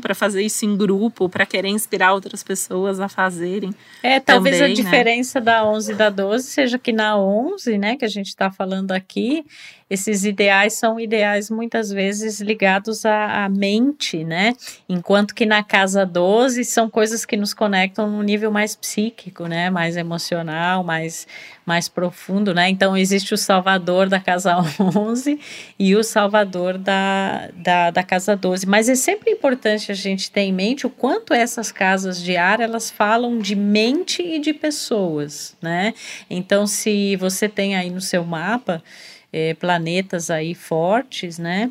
para 0.00 0.14
fazer 0.14 0.42
isso 0.42 0.64
em 0.64 0.76
grupo, 0.76 1.28
para 1.28 1.46
querer 1.46 1.68
inspirar 1.68 2.12
outras 2.12 2.42
pessoas 2.42 3.00
a 3.00 3.08
fazerem. 3.08 3.74
É, 4.02 4.18
talvez 4.20 4.56
também, 4.56 4.72
a 4.72 4.76
né? 4.76 4.82
diferença 4.82 5.40
da 5.40 5.64
11 5.64 5.92
e 5.92 5.94
da 5.94 6.10
12 6.10 6.44
seja 6.44 6.78
que 6.78 6.92
na 6.92 7.18
11, 7.18 7.78
né, 7.78 7.96
que 7.96 8.04
a 8.04 8.08
gente 8.08 8.28
está 8.28 8.50
falando 8.50 8.92
aqui, 8.92 9.44
esses 9.90 10.24
ideais 10.24 10.74
são 10.74 11.00
ideais 11.00 11.48
muitas 11.50 11.90
vezes 11.90 12.40
ligados 12.40 13.06
à, 13.06 13.44
à, 13.44 13.48
mente, 13.48 14.22
né? 14.22 14.52
Enquanto 14.86 15.34
que 15.34 15.46
na 15.46 15.62
casa 15.62 16.04
12 16.04 16.62
são 16.64 16.90
coisas 16.90 17.24
que 17.24 17.36
nos 17.36 17.54
conectam 17.54 18.10
num 18.10 18.22
nível 18.22 18.50
mais 18.50 18.76
psíquico, 18.76 19.46
né? 19.46 19.70
Mais 19.70 19.96
emocional, 19.96 20.84
mais, 20.84 21.26
mais 21.64 21.88
profundo, 21.88 22.52
né? 22.52 22.68
Então 22.68 22.94
existe 22.94 23.32
o 23.32 23.38
salvador 23.38 24.10
da 24.10 24.20
casa 24.20 24.56
11 24.78 25.40
e 25.78 25.96
o 25.96 26.04
salvador 26.04 26.76
da, 26.76 27.48
da, 27.54 27.90
da 27.90 28.02
casa 28.02 28.36
12. 28.36 28.66
Mas 28.66 28.90
é 28.90 28.94
sempre 28.94 29.30
importante 29.30 29.90
a 29.90 29.94
gente 29.94 30.30
ter 30.30 30.42
em 30.42 30.52
mente 30.52 30.86
o 30.86 30.90
quanto 30.90 31.32
essas 31.32 31.72
casas 31.72 32.22
de 32.22 32.36
ar, 32.36 32.60
elas 32.60 32.90
falam 32.90 33.38
de 33.38 33.56
mente 33.56 34.22
e 34.22 34.38
de 34.38 34.52
pessoas, 34.52 35.56
né? 35.62 35.94
Então 36.28 36.66
se 36.66 37.16
você 37.16 37.48
tem 37.48 37.74
aí 37.74 37.88
no 37.88 38.02
seu 38.02 38.22
mapa 38.22 38.82
é, 39.32 39.54
planetas 39.54 40.30
aí 40.30 40.54
fortes, 40.54 41.38
né? 41.38 41.70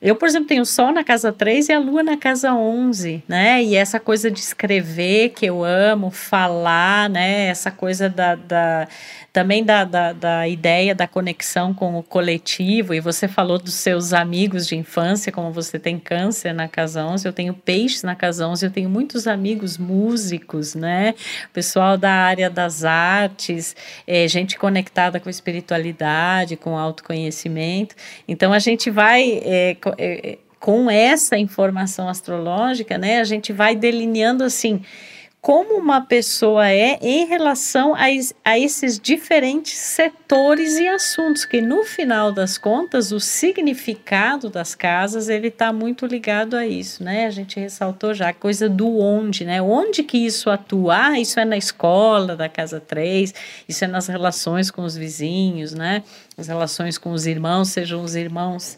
Eu, 0.00 0.14
por 0.14 0.28
exemplo, 0.28 0.48
tenho 0.48 0.62
o 0.62 0.66
Sol 0.66 0.92
na 0.92 1.02
casa 1.02 1.32
3 1.32 1.70
e 1.70 1.72
a 1.72 1.78
Lua 1.78 2.02
na 2.02 2.16
casa 2.16 2.52
11, 2.52 3.22
né? 3.26 3.62
E 3.62 3.74
essa 3.74 3.98
coisa 3.98 4.30
de 4.30 4.40
escrever 4.40 5.30
que 5.30 5.46
eu 5.46 5.64
amo, 5.64 6.10
falar, 6.10 7.08
né? 7.08 7.46
Essa 7.46 7.70
coisa 7.70 8.08
da, 8.08 8.34
da 8.34 8.88
também 9.36 9.62
da, 9.62 9.84
da, 9.84 10.14
da, 10.14 10.48
ideia 10.48 10.94
da 10.94 11.06
conexão 11.06 11.74
com 11.74 11.98
o 11.98 12.02
coletivo, 12.02 12.94
e 12.94 13.00
você 13.00 13.28
falou 13.28 13.58
dos 13.58 13.74
seus 13.74 14.14
amigos 14.14 14.66
de 14.66 14.76
infância, 14.76 15.30
como 15.30 15.52
você 15.52 15.78
tem 15.78 15.98
câncer 15.98 16.54
na 16.54 16.66
casa 16.68 17.04
11, 17.04 17.28
eu 17.28 17.34
tenho 17.34 17.52
peixes 17.52 18.02
na 18.02 18.14
casa 18.14 18.48
11, 18.48 18.64
eu 18.64 18.70
tenho 18.70 18.88
muitos 18.88 19.26
amigos 19.26 19.76
músicos, 19.76 20.74
né? 20.74 21.14
Pessoal 21.52 21.98
da 21.98 22.10
área 22.10 22.48
das 22.48 22.82
artes, 22.82 23.76
é, 24.06 24.26
gente 24.26 24.56
conectada 24.56 25.20
com 25.20 25.28
a 25.28 25.30
espiritualidade, 25.30 26.56
com 26.56 26.78
autoconhecimento. 26.78 27.94
Então, 28.26 28.54
a 28.54 28.58
gente 28.58 28.88
vai. 28.88 29.42
É, 29.44 29.76
com 30.58 30.90
essa 30.90 31.36
informação 31.36 32.08
astrológica, 32.08 32.98
né, 32.98 33.20
a 33.20 33.24
gente 33.24 33.52
vai 33.52 33.76
delineando 33.76 34.42
assim 34.42 34.82
como 35.46 35.76
uma 35.78 36.00
pessoa 36.00 36.68
é 36.68 36.98
em 37.00 37.24
relação 37.26 37.94
a, 37.94 38.06
a 38.44 38.58
esses 38.58 38.98
diferentes 38.98 39.74
setores 39.74 40.76
e 40.76 40.88
assuntos, 40.88 41.44
que 41.44 41.60
no 41.60 41.84
final 41.84 42.32
das 42.32 42.58
contas 42.58 43.12
o 43.12 43.20
significado 43.20 44.50
das 44.50 44.74
casas 44.74 45.28
ele 45.28 45.46
está 45.46 45.72
muito 45.72 46.04
ligado 46.04 46.56
a 46.56 46.66
isso, 46.66 47.04
né? 47.04 47.26
A 47.26 47.30
gente 47.30 47.60
ressaltou 47.60 48.12
já 48.12 48.30
a 48.30 48.34
coisa 48.34 48.68
do 48.68 48.98
onde, 48.98 49.44
né? 49.44 49.62
Onde 49.62 50.02
que 50.02 50.18
isso 50.18 50.50
atua? 50.50 51.10
Ah, 51.10 51.20
isso 51.20 51.38
é 51.38 51.44
na 51.44 51.56
escola 51.56 52.34
da 52.34 52.48
casa 52.48 52.80
3, 52.80 53.32
isso 53.68 53.84
é 53.84 53.86
nas 53.86 54.08
relações 54.08 54.68
com 54.68 54.82
os 54.82 54.96
vizinhos, 54.96 55.72
né? 55.72 56.02
As 56.36 56.48
relações 56.48 56.98
com 56.98 57.12
os 57.12 57.24
irmãos, 57.24 57.68
sejam 57.68 58.02
os 58.02 58.16
irmãos 58.16 58.76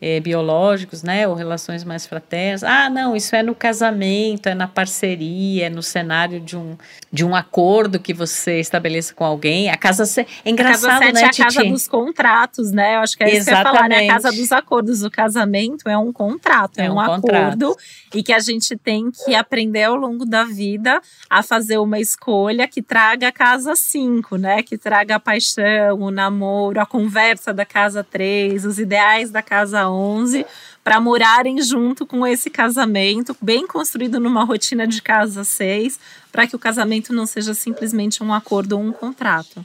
é, 0.00 0.20
biológicos, 0.20 1.02
né, 1.02 1.26
ou 1.26 1.34
relações 1.34 1.84
mais 1.84 2.06
fraternas. 2.06 2.62
Ah, 2.62 2.88
não, 2.90 3.16
isso 3.16 3.34
é 3.34 3.42
no 3.42 3.54
casamento, 3.54 4.48
é 4.48 4.54
na 4.54 4.68
parceria, 4.68 5.66
é 5.66 5.70
no 5.70 5.82
cenário 5.82 6.40
de 6.40 6.56
um, 6.56 6.76
de 7.12 7.24
um 7.24 7.34
acordo 7.34 7.98
que 7.98 8.12
você 8.12 8.60
estabeleça 8.60 9.14
com 9.14 9.24
alguém. 9.24 9.70
A 9.70 9.76
casa 9.76 10.04
se... 10.04 10.20
é 10.20 10.26
engraçado, 10.44 10.86
a 10.86 10.98
casa 10.98 11.12
né, 11.12 11.20
é 11.20 11.24
a 11.24 11.30
Titi? 11.30 11.42
casa 11.42 11.64
dos 11.64 11.88
contratos, 11.88 12.72
né? 12.72 12.96
Eu 12.96 13.00
acho 13.00 13.16
que 13.16 13.24
é 13.24 13.28
isso 13.28 13.50
Exatamente. 13.50 13.62
que 13.62 13.68
eu 13.68 13.74
falar, 13.74 13.88
né? 13.88 14.08
A 14.08 14.12
casa 14.12 14.32
dos 14.32 14.52
acordos. 14.52 15.02
O 15.02 15.10
casamento 15.10 15.88
é 15.88 15.96
um 15.96 16.12
contrato, 16.12 16.78
é, 16.78 16.86
é 16.86 16.90
um, 16.90 16.94
um 16.94 17.00
acordo 17.00 17.76
e 18.14 18.22
que 18.22 18.32
a 18.32 18.38
gente 18.38 18.76
tem 18.76 19.10
que 19.10 19.34
aprender 19.34 19.84
ao 19.84 19.96
longo 19.96 20.24
da 20.24 20.44
vida 20.44 21.00
a 21.28 21.42
fazer 21.42 21.78
uma 21.78 21.98
escolha 21.98 22.68
que 22.68 22.82
traga 22.82 23.28
a 23.28 23.32
casa 23.32 23.74
5, 23.74 24.36
né? 24.36 24.62
Que 24.62 24.76
traga 24.76 25.16
a 25.16 25.20
paixão, 25.20 26.00
o 26.00 26.10
namoro, 26.10 26.80
a 26.80 26.86
conversa 26.86 27.52
da 27.52 27.64
casa 27.64 28.04
3, 28.04 28.64
os 28.64 28.78
ideais 28.78 29.30
da 29.30 29.42
casa 29.42 29.85
11 29.90 30.46
para 30.82 31.00
morarem 31.00 31.60
junto 31.60 32.06
com 32.06 32.26
esse 32.26 32.48
casamento, 32.48 33.36
bem 33.42 33.66
construído 33.66 34.20
numa 34.20 34.44
rotina 34.44 34.86
de 34.86 35.02
casa 35.02 35.42
6, 35.42 35.98
para 36.30 36.46
que 36.46 36.54
o 36.54 36.58
casamento 36.58 37.12
não 37.12 37.26
seja 37.26 37.54
simplesmente 37.54 38.22
um 38.22 38.32
acordo 38.32 38.74
ou 38.74 38.82
um 38.82 38.92
contrato. 38.92 39.64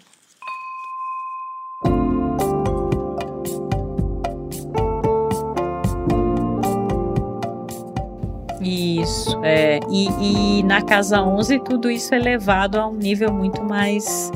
Isso, 8.72 9.38
é. 9.44 9.80
E, 9.90 10.60
e 10.60 10.64
na 10.64 10.82
casa 10.82 11.22
11 11.22 11.60
tudo 11.60 11.92
isso 11.92 12.16
é 12.16 12.20
levado 12.20 12.78
a 12.78 12.88
um 12.88 12.96
nível 12.96 13.34
muito 13.34 13.62
mais 13.62 14.32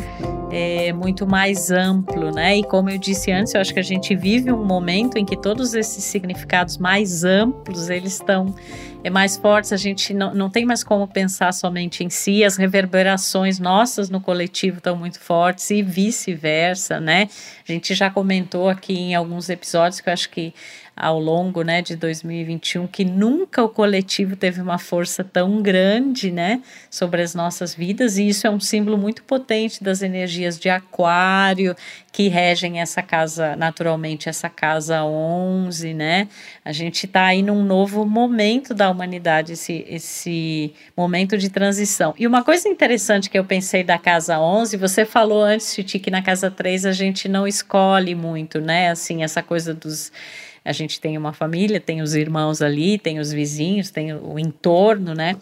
é, 0.52 0.92
muito 0.92 1.26
mais 1.26 1.72
amplo, 1.72 2.32
né? 2.32 2.58
E 2.58 2.64
como 2.64 2.90
eu 2.90 2.98
disse 2.98 3.32
antes, 3.32 3.54
eu 3.54 3.62
acho 3.62 3.74
que 3.74 3.80
a 3.80 3.84
gente 3.84 4.14
vive 4.14 4.52
um 4.52 4.64
momento 4.64 5.18
em 5.18 5.26
que 5.26 5.38
todos 5.38 5.74
esses 5.74 6.04
significados 6.04 6.78
mais 6.78 7.24
amplos 7.24 7.90
eles 7.90 8.14
estão 8.14 8.54
é 9.04 9.10
mais 9.10 9.38
fortes, 9.38 9.72
a 9.72 9.78
gente 9.78 10.16
não, 10.16 10.34
não 10.34 10.50
tem 10.50 10.66
mais 10.66 10.84
como 10.84 11.08
pensar 11.08 11.54
somente 11.54 12.04
em 12.04 12.10
si, 12.10 12.44
as 12.44 12.58
reverberações 12.58 13.60
nossas 13.60 14.10
no 14.10 14.20
coletivo 14.20 14.80
estão 14.80 14.96
muito 14.96 15.20
fortes 15.20 15.70
e 15.70 15.84
vice-versa, 15.84 17.00
né? 17.00 17.30
A 17.68 17.72
gente 17.72 17.94
já 17.94 18.10
comentou 18.10 18.68
aqui 18.68 18.98
em 18.98 19.14
alguns 19.14 19.48
episódios 19.48 20.02
que 20.02 20.10
eu 20.10 20.14
acho 20.14 20.30
que 20.32 20.54
ao 20.96 21.20
longo 21.20 21.62
né, 21.62 21.82
de 21.82 21.96
2021, 21.96 22.88
que 22.88 23.04
nunca 23.04 23.62
o 23.64 23.70
coletivo 23.70 24.36
teve 24.36 24.62
uma 24.62 24.78
força 24.78 25.24
tão 25.24 25.62
grande 25.62 26.32
né, 26.32 26.62
sobre 26.90 27.22
as 27.22 27.36
nossas 27.36 27.76
vidas, 27.76 28.18
e 28.18 28.28
isso 28.30 28.48
é 28.48 28.50
um 28.50 28.60
símbolo 28.60 28.98
muito 28.98 29.24
potente 29.24 29.84
das 29.84 30.02
energias 30.02 30.58
de 30.58 30.70
Aquário, 30.70 31.76
que 32.14 32.30
regem 32.30 32.80
essa 32.80 33.02
casa, 33.02 33.58
naturalmente, 33.58 34.30
essa 34.30 34.50
casa 34.50 35.04
11, 35.04 35.94
né? 35.94 36.30
A 36.64 36.72
gente 36.72 37.08
está 37.08 37.26
aí 37.26 37.44
num 37.44 37.62
novo 37.62 38.06
momento 38.06 38.74
da 38.74 38.90
humanidade, 38.90 39.52
esse, 39.52 39.86
esse 39.90 40.74
momento 40.96 41.38
de 41.38 41.50
transição. 41.50 42.14
E 42.18 42.26
uma 42.26 42.42
coisa 42.42 42.70
interessante 42.70 43.30
que 43.30 43.38
eu 43.38 43.44
pensei 43.44 43.84
da 43.84 43.98
casa 43.98 44.40
11, 44.40 44.78
você 44.78 45.04
falou 45.04 45.44
antes, 45.44 45.76
Titi, 45.76 46.00
que 46.00 46.10
na 46.10 46.22
casa 46.22 46.50
3 46.50 46.86
a 46.86 46.94
gente 46.94 47.28
não 47.28 47.46
escolhe 47.46 48.16
muito, 48.16 48.62
né? 48.62 48.92
Assim, 48.92 49.22
essa 49.22 49.44
coisa 49.44 49.74
dos 49.74 50.10
a 50.66 50.72
gente 50.72 51.00
tem 51.00 51.16
uma 51.16 51.32
família, 51.32 51.80
tem 51.80 52.02
os 52.02 52.16
irmãos 52.16 52.60
ali, 52.60 52.98
tem 52.98 53.20
os 53.20 53.32
vizinhos, 53.32 53.92
tem 53.92 54.12
o 54.14 54.40
entorno, 54.40 55.14
né? 55.14 55.36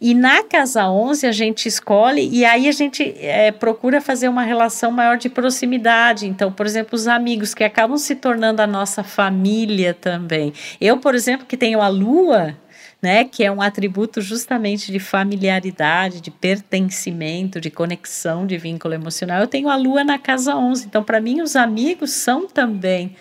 E 0.00 0.14
na 0.14 0.42
casa 0.42 0.88
11 0.88 1.26
a 1.26 1.32
gente 1.32 1.68
escolhe 1.68 2.28
e 2.32 2.44
aí 2.44 2.66
a 2.66 2.72
gente 2.72 3.14
é, 3.18 3.52
procura 3.52 4.00
fazer 4.00 4.28
uma 4.28 4.42
relação 4.42 4.90
maior 4.90 5.18
de 5.18 5.28
proximidade. 5.28 6.26
Então, 6.26 6.50
por 6.50 6.66
exemplo, 6.66 6.96
os 6.96 7.06
amigos 7.06 7.54
que 7.54 7.62
acabam 7.62 7.98
se 7.98 8.16
tornando 8.16 8.62
a 8.62 8.66
nossa 8.66 9.04
família 9.04 9.94
também. 9.94 10.52
Eu, 10.80 10.98
por 10.98 11.14
exemplo, 11.14 11.46
que 11.46 11.56
tenho 11.56 11.80
a 11.80 11.88
lua, 11.88 12.56
né, 13.00 13.24
que 13.24 13.44
é 13.44 13.52
um 13.52 13.60
atributo 13.60 14.20
justamente 14.20 14.90
de 14.90 14.98
familiaridade, 14.98 16.22
de 16.22 16.30
pertencimento, 16.30 17.60
de 17.60 17.70
conexão, 17.70 18.46
de 18.46 18.56
vínculo 18.56 18.94
emocional. 18.94 19.40
Eu 19.40 19.46
tenho 19.46 19.68
a 19.68 19.76
lua 19.76 20.02
na 20.02 20.18
casa 20.18 20.56
11. 20.56 20.86
Então, 20.86 21.04
para 21.04 21.20
mim, 21.20 21.42
os 21.42 21.54
amigos 21.54 22.10
são 22.12 22.48
também 22.48 23.14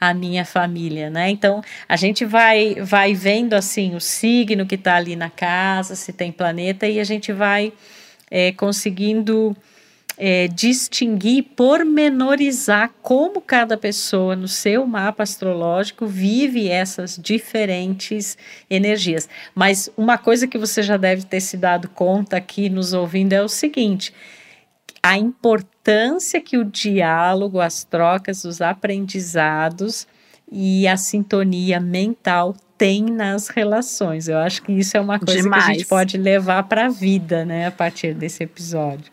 a 0.00 0.14
minha 0.14 0.44
família, 0.44 1.10
né? 1.10 1.30
Então 1.30 1.62
a 1.88 1.96
gente 1.96 2.24
vai 2.24 2.76
vai 2.80 3.14
vendo 3.14 3.54
assim 3.54 3.94
o 3.94 4.00
signo 4.00 4.66
que 4.66 4.76
está 4.76 4.96
ali 4.96 5.16
na 5.16 5.30
casa, 5.30 5.96
se 5.96 6.12
tem 6.12 6.30
planeta 6.30 6.86
e 6.86 7.00
a 7.00 7.04
gente 7.04 7.32
vai 7.32 7.72
é, 8.30 8.52
conseguindo 8.52 9.56
é, 10.18 10.48
distinguir, 10.48 11.44
pormenorizar 11.54 12.90
como 13.00 13.40
cada 13.40 13.76
pessoa 13.76 14.34
no 14.34 14.48
seu 14.48 14.84
mapa 14.84 15.22
astrológico 15.22 16.06
vive 16.06 16.68
essas 16.68 17.16
diferentes 17.16 18.36
energias. 18.68 19.28
Mas 19.54 19.88
uma 19.96 20.18
coisa 20.18 20.48
que 20.48 20.58
você 20.58 20.82
já 20.82 20.96
deve 20.96 21.22
ter 21.22 21.40
se 21.40 21.56
dado 21.56 21.88
conta 21.88 22.36
aqui 22.36 22.68
nos 22.68 22.92
ouvindo 22.92 23.32
é 23.32 23.42
o 23.42 23.48
seguinte: 23.48 24.12
a 25.02 25.16
importância 25.16 25.77
que 26.40 26.58
o 26.58 26.64
diálogo, 26.64 27.60
as 27.60 27.84
trocas, 27.84 28.44
os 28.44 28.60
aprendizados 28.60 30.06
e 30.50 30.86
a 30.86 30.96
sintonia 30.96 31.80
mental 31.80 32.54
tem 32.76 33.02
nas 33.04 33.48
relações. 33.48 34.28
Eu 34.28 34.38
acho 34.38 34.62
que 34.62 34.72
isso 34.72 34.96
é 34.96 35.00
uma 35.00 35.18
coisa 35.18 35.42
Demais. 35.42 35.64
que 35.64 35.70
a 35.70 35.74
gente 35.74 35.86
pode 35.86 36.16
levar 36.16 36.62
para 36.64 36.86
a 36.86 36.88
vida, 36.88 37.44
né, 37.44 37.66
a 37.66 37.70
partir 37.70 38.14
desse 38.14 38.44
episódio. 38.44 39.10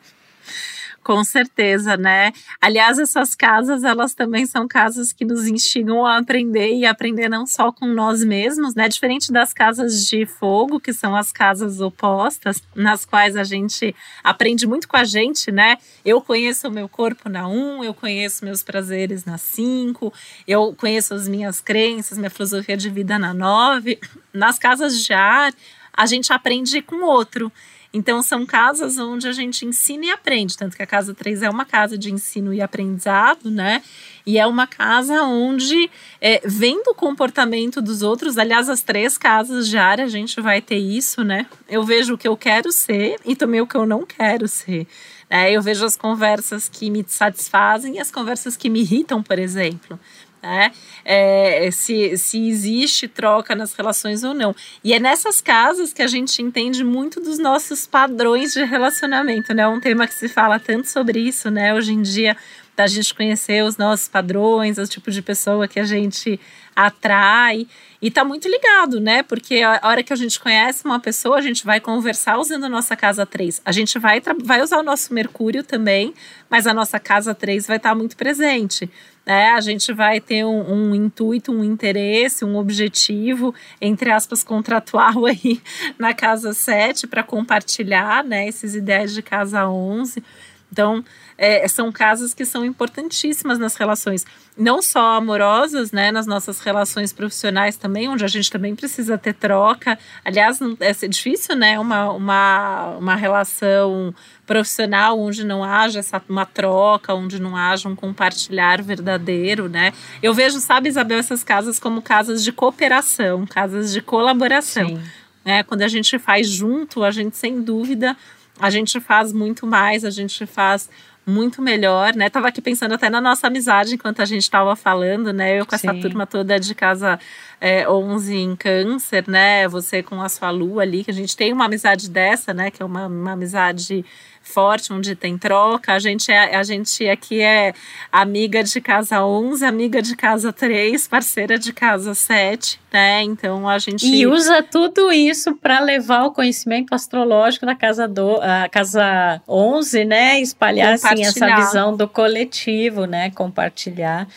Com 1.05 1.23
certeza, 1.23 1.95
né? 1.95 2.33
Aliás, 2.59 2.97
essas 2.97 3.35
casas, 3.35 3.83
elas 3.83 4.15
também 4.15 4.47
são 4.47 4.67
casas 4.67 5.13
que 5.13 5.23
nos 5.23 5.45
instigam 5.45 6.03
a 6.03 6.17
aprender 6.17 6.73
e 6.73 6.83
aprender 6.83 7.29
não 7.29 7.45
só 7.45 7.71
com 7.71 7.85
nós 7.85 8.23
mesmos, 8.23 8.73
né? 8.73 8.89
Diferente 8.89 9.31
das 9.31 9.53
casas 9.53 10.07
de 10.07 10.25
fogo, 10.25 10.79
que 10.79 10.91
são 10.91 11.15
as 11.15 11.31
casas 11.31 11.79
opostas, 11.79 12.59
nas 12.73 13.05
quais 13.05 13.37
a 13.37 13.43
gente 13.43 13.95
aprende 14.23 14.65
muito 14.65 14.87
com 14.87 14.97
a 14.97 15.03
gente, 15.03 15.51
né? 15.51 15.77
Eu 16.03 16.19
conheço 16.21 16.69
o 16.69 16.71
meu 16.71 16.89
corpo 16.89 17.29
na 17.29 17.47
1, 17.47 17.51
um, 17.51 17.83
eu 17.83 17.93
conheço 17.93 18.43
meus 18.43 18.63
prazeres 18.63 19.25
na 19.25 19.37
5, 19.37 20.11
eu 20.47 20.73
conheço 20.73 21.13
as 21.13 21.27
minhas 21.27 21.61
crenças, 21.61 22.17
minha 22.17 22.31
filosofia 22.31 22.75
de 22.75 22.89
vida 22.89 23.19
na 23.19 23.31
9. 23.31 23.99
Nas 24.33 24.57
casas 24.57 24.99
de 25.03 25.13
ar, 25.13 25.53
a 25.93 26.07
gente 26.07 26.33
aprende 26.33 26.81
com 26.81 26.95
o 26.95 27.05
outro. 27.05 27.51
Então, 27.95 28.21
são 28.21 28.45
casas 28.45 28.97
onde 28.97 29.25
a 29.25 29.31
gente 29.31 29.65
ensina 29.65 30.07
e 30.07 30.11
aprende. 30.11 30.57
Tanto 30.57 30.75
que 30.75 30.83
a 30.83 30.85
casa 30.85 31.13
3 31.13 31.43
é 31.43 31.49
uma 31.49 31.63
casa 31.63 31.97
de 31.97 32.11
ensino 32.11 32.53
e 32.53 32.61
aprendizado, 32.61 33.49
né? 33.49 33.81
E 34.25 34.37
é 34.37 34.45
uma 34.45 34.67
casa 34.67 35.23
onde, 35.23 35.89
é, 36.19 36.41
vendo 36.43 36.89
o 36.89 36.93
comportamento 36.93 37.81
dos 37.81 38.01
outros, 38.01 38.37
aliás, 38.37 38.67
as 38.67 38.81
três 38.81 39.17
casas 39.17 39.69
de 39.69 39.77
área, 39.77 40.03
a 40.03 40.09
gente 40.09 40.41
vai 40.41 40.61
ter 40.61 40.77
isso, 40.77 41.23
né? 41.23 41.45
Eu 41.69 41.83
vejo 41.83 42.15
o 42.15 42.17
que 42.17 42.27
eu 42.27 42.35
quero 42.35 42.69
ser 42.69 43.15
e 43.23 43.33
também 43.33 43.61
o 43.61 43.67
que 43.67 43.77
eu 43.77 43.85
não 43.85 44.05
quero 44.05 44.45
ser. 44.45 44.85
É, 45.29 45.49
eu 45.49 45.61
vejo 45.61 45.85
as 45.85 45.95
conversas 45.95 46.67
que 46.67 46.89
me 46.89 47.05
satisfazem 47.07 47.95
e 47.95 47.99
as 47.99 48.11
conversas 48.11 48.57
que 48.57 48.69
me 48.69 48.81
irritam, 48.81 49.23
por 49.23 49.39
exemplo 49.39 49.97
né? 50.45 50.71
É, 51.03 51.69
se, 51.71 52.17
se 52.17 52.47
existe 52.47 53.07
troca 53.07 53.55
nas 53.55 53.73
relações 53.73 54.23
ou 54.23 54.33
não. 54.33 54.55
E 54.83 54.93
é 54.93 54.99
nessas 54.99 55.41
casas 55.41 55.91
que 55.91 56.01
a 56.01 56.07
gente 56.07 56.41
entende 56.41 56.83
muito 56.83 57.19
dos 57.19 57.37
nossos 57.39 57.87
padrões 57.87 58.53
de 58.53 58.63
relacionamento, 58.63 59.53
né? 59.53 59.67
Um 59.67 59.79
tema 59.79 60.07
que 60.07 60.13
se 60.13 60.29
fala 60.29 60.59
tanto 60.59 60.87
sobre 60.87 61.19
isso, 61.19 61.49
né? 61.49 61.73
Hoje 61.73 61.93
em 61.93 62.01
dia, 62.01 62.37
da 62.75 62.87
gente 62.87 63.13
conhecer 63.13 63.63
os 63.63 63.77
nossos 63.77 64.07
padrões, 64.07 64.77
o 64.77 64.87
tipo 64.87 65.09
de 65.09 65.21
pessoa 65.21 65.67
que 65.67 65.79
a 65.79 65.85
gente 65.85 66.39
atrai. 66.75 67.67
E 68.01 68.11
tá 68.11 68.23
muito 68.23 68.47
ligado, 68.49 68.99
né? 68.99 69.23
Porque 69.23 69.61
a 69.61 69.79
hora 69.83 70.03
que 70.03 70.11
a 70.11 70.15
gente 70.15 70.39
conhece 70.39 70.83
uma 70.85 70.99
pessoa, 70.99 71.37
a 71.37 71.41
gente 71.41 71.65
vai 71.65 71.79
conversar 71.79 72.37
usando 72.37 72.65
a 72.65 72.69
nossa 72.69 72.95
casa 72.95 73.25
3. 73.25 73.61
A 73.63 73.71
gente 73.71 73.97
vai, 73.97 74.21
vai 74.43 74.61
usar 74.61 74.79
o 74.79 74.83
nosso 74.83 75.13
Mercúrio 75.13 75.63
também, 75.63 76.13
mas 76.49 76.67
a 76.67 76.73
nossa 76.73 76.99
casa 76.99 77.33
3 77.33 77.65
vai 77.65 77.77
estar 77.77 77.89
tá 77.89 77.95
muito 77.95 78.17
presente. 78.17 78.89
Né? 79.25 79.49
A 79.51 79.61
gente 79.61 79.91
vai 79.91 80.19
ter 80.19 80.45
um, 80.45 80.71
um, 80.71 80.95
intuito, 80.95 81.51
um 81.51 81.63
interesse, 81.63 82.45
um 82.45 82.57
objetivo, 82.57 83.55
entre 83.81 84.11
aspas, 84.11 84.43
contratual 84.43 85.25
aí 85.25 85.59
na 85.97 86.13
casa 86.13 86.53
7 86.53 87.07
para 87.07 87.23
compartilhar 87.23 88.23
né, 88.23 88.47
esses 88.47 88.75
ideias 88.75 89.13
de 89.13 89.21
casa 89.21 89.67
11. 89.67 90.21
Então, 90.71 91.03
é, 91.37 91.67
são 91.67 91.91
casas 91.91 92.33
que 92.33 92.45
são 92.45 92.65
importantíssimas 92.65 93.57
nas 93.57 93.75
relações, 93.75 94.25
não 94.57 94.81
só 94.81 95.17
amorosas, 95.17 95.91
né, 95.91 96.11
nas 96.11 96.25
nossas 96.25 96.59
relações 96.59 97.13
profissionais 97.13 97.77
também, 97.77 98.09
onde 98.09 98.25
a 98.25 98.27
gente 98.27 98.49
também 98.51 98.75
precisa 98.75 99.17
ter 99.17 99.33
troca. 99.33 99.97
Aliás, 100.23 100.59
é 100.79 100.93
difícil, 101.07 101.55
né, 101.55 101.79
uma, 101.79 102.11
uma, 102.11 102.97
uma 102.97 103.15
relação 103.15 104.13
profissional 104.45 105.19
onde 105.19 105.43
não 105.43 105.63
haja 105.63 105.99
essa, 105.99 106.21
uma 106.27 106.45
troca, 106.45 107.13
onde 107.13 107.41
não 107.41 107.55
haja 107.55 107.89
um 107.89 107.95
compartilhar 107.95 108.81
verdadeiro, 108.81 109.67
né? 109.67 109.91
Eu 110.21 110.33
vejo, 110.33 110.59
sabe, 110.59 110.89
Isabel, 110.89 111.17
essas 111.17 111.43
casas 111.43 111.79
como 111.79 112.01
casas 112.01 112.43
de 112.43 112.51
cooperação, 112.51 113.45
casas 113.45 113.91
de 113.91 114.01
colaboração. 114.01 114.87
Sim. 114.89 115.01
Né? 115.43 115.63
Quando 115.63 115.83
a 115.83 115.87
gente 115.87 116.17
faz 116.17 116.49
junto, 116.49 117.03
a 117.03 117.11
gente 117.11 117.37
sem 117.37 117.61
dúvida 117.61 118.17
a 118.59 118.69
gente 118.69 118.99
faz 118.99 119.33
muito 119.33 119.67
mais, 119.67 120.05
a 120.05 120.09
gente 120.09 120.45
faz 120.45 120.89
muito 121.25 121.61
melhor, 121.61 122.13
né? 122.15 122.29
Tava 122.29 122.49
aqui 122.49 122.61
pensando 122.61 122.93
até 122.93 123.09
na 123.09 123.19
nossa 123.19 123.47
amizade 123.47 123.95
enquanto 123.95 124.21
a 124.21 124.25
gente 124.25 124.43
estava 124.43 124.75
falando, 124.75 125.33
né? 125.33 125.59
Eu 125.59 125.65
com 125.65 125.73
essa 125.73 125.91
Sim. 125.91 125.99
turma 125.99 126.27
toda 126.27 126.59
de 126.59 126.75
casa 126.75 127.19
é, 127.59 127.89
11 127.89 128.35
em 128.35 128.55
câncer, 128.55 129.25
né? 129.27 129.67
Você 129.67 130.03
com 130.03 130.21
a 130.21 130.29
sua 130.29 130.51
lua 130.51 130.83
ali, 130.83 131.03
que 131.03 131.11
a 131.11 131.13
gente 131.13 131.35
tem 131.35 131.53
uma 131.53 131.65
amizade 131.65 132.09
dessa, 132.09 132.53
né? 132.53 132.71
Que 132.71 132.81
é 132.81 132.85
uma, 132.85 133.07
uma 133.07 133.31
amizade 133.33 134.05
forte, 134.45 134.93
onde 134.93 135.15
tem 135.15 135.37
troca. 135.37 135.93
A 135.93 135.99
gente, 135.99 136.31
é, 136.31 136.55
a 136.55 136.63
gente 136.63 137.07
aqui 137.09 137.41
é 137.41 137.73
amiga 138.11 138.63
de 138.63 138.79
casa 138.79 139.25
11, 139.25 139.65
amiga 139.65 140.01
de 140.01 140.15
casa 140.15 140.53
3, 140.53 141.07
parceira 141.07 141.57
de 141.57 141.73
casa 141.73 142.13
7, 142.13 142.79
né? 142.93 143.23
Então 143.23 143.67
a 143.67 143.77
gente. 143.79 144.05
E 144.05 144.27
usa 144.27 144.61
tudo 144.61 145.11
isso 145.11 145.55
para 145.55 145.79
levar 145.79 146.25
o 146.25 146.31
conhecimento 146.31 146.93
astrológico 146.93 147.65
da 147.65 147.75
casa, 147.75 148.07
do, 148.07 148.39
a 148.41 148.69
casa 148.69 149.41
11, 149.47 150.05
né? 150.05 150.39
Espalhar 150.39 150.93
assim, 150.93 151.23
essa 151.23 151.55
visão 151.55 151.97
do 151.97 152.07
coletivo, 152.07 153.05
né? 153.05 153.31
Compartilhar. 153.31 154.27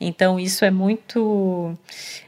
Então 0.00 0.38
isso 0.38 0.64
é 0.64 0.70
muito 0.70 1.76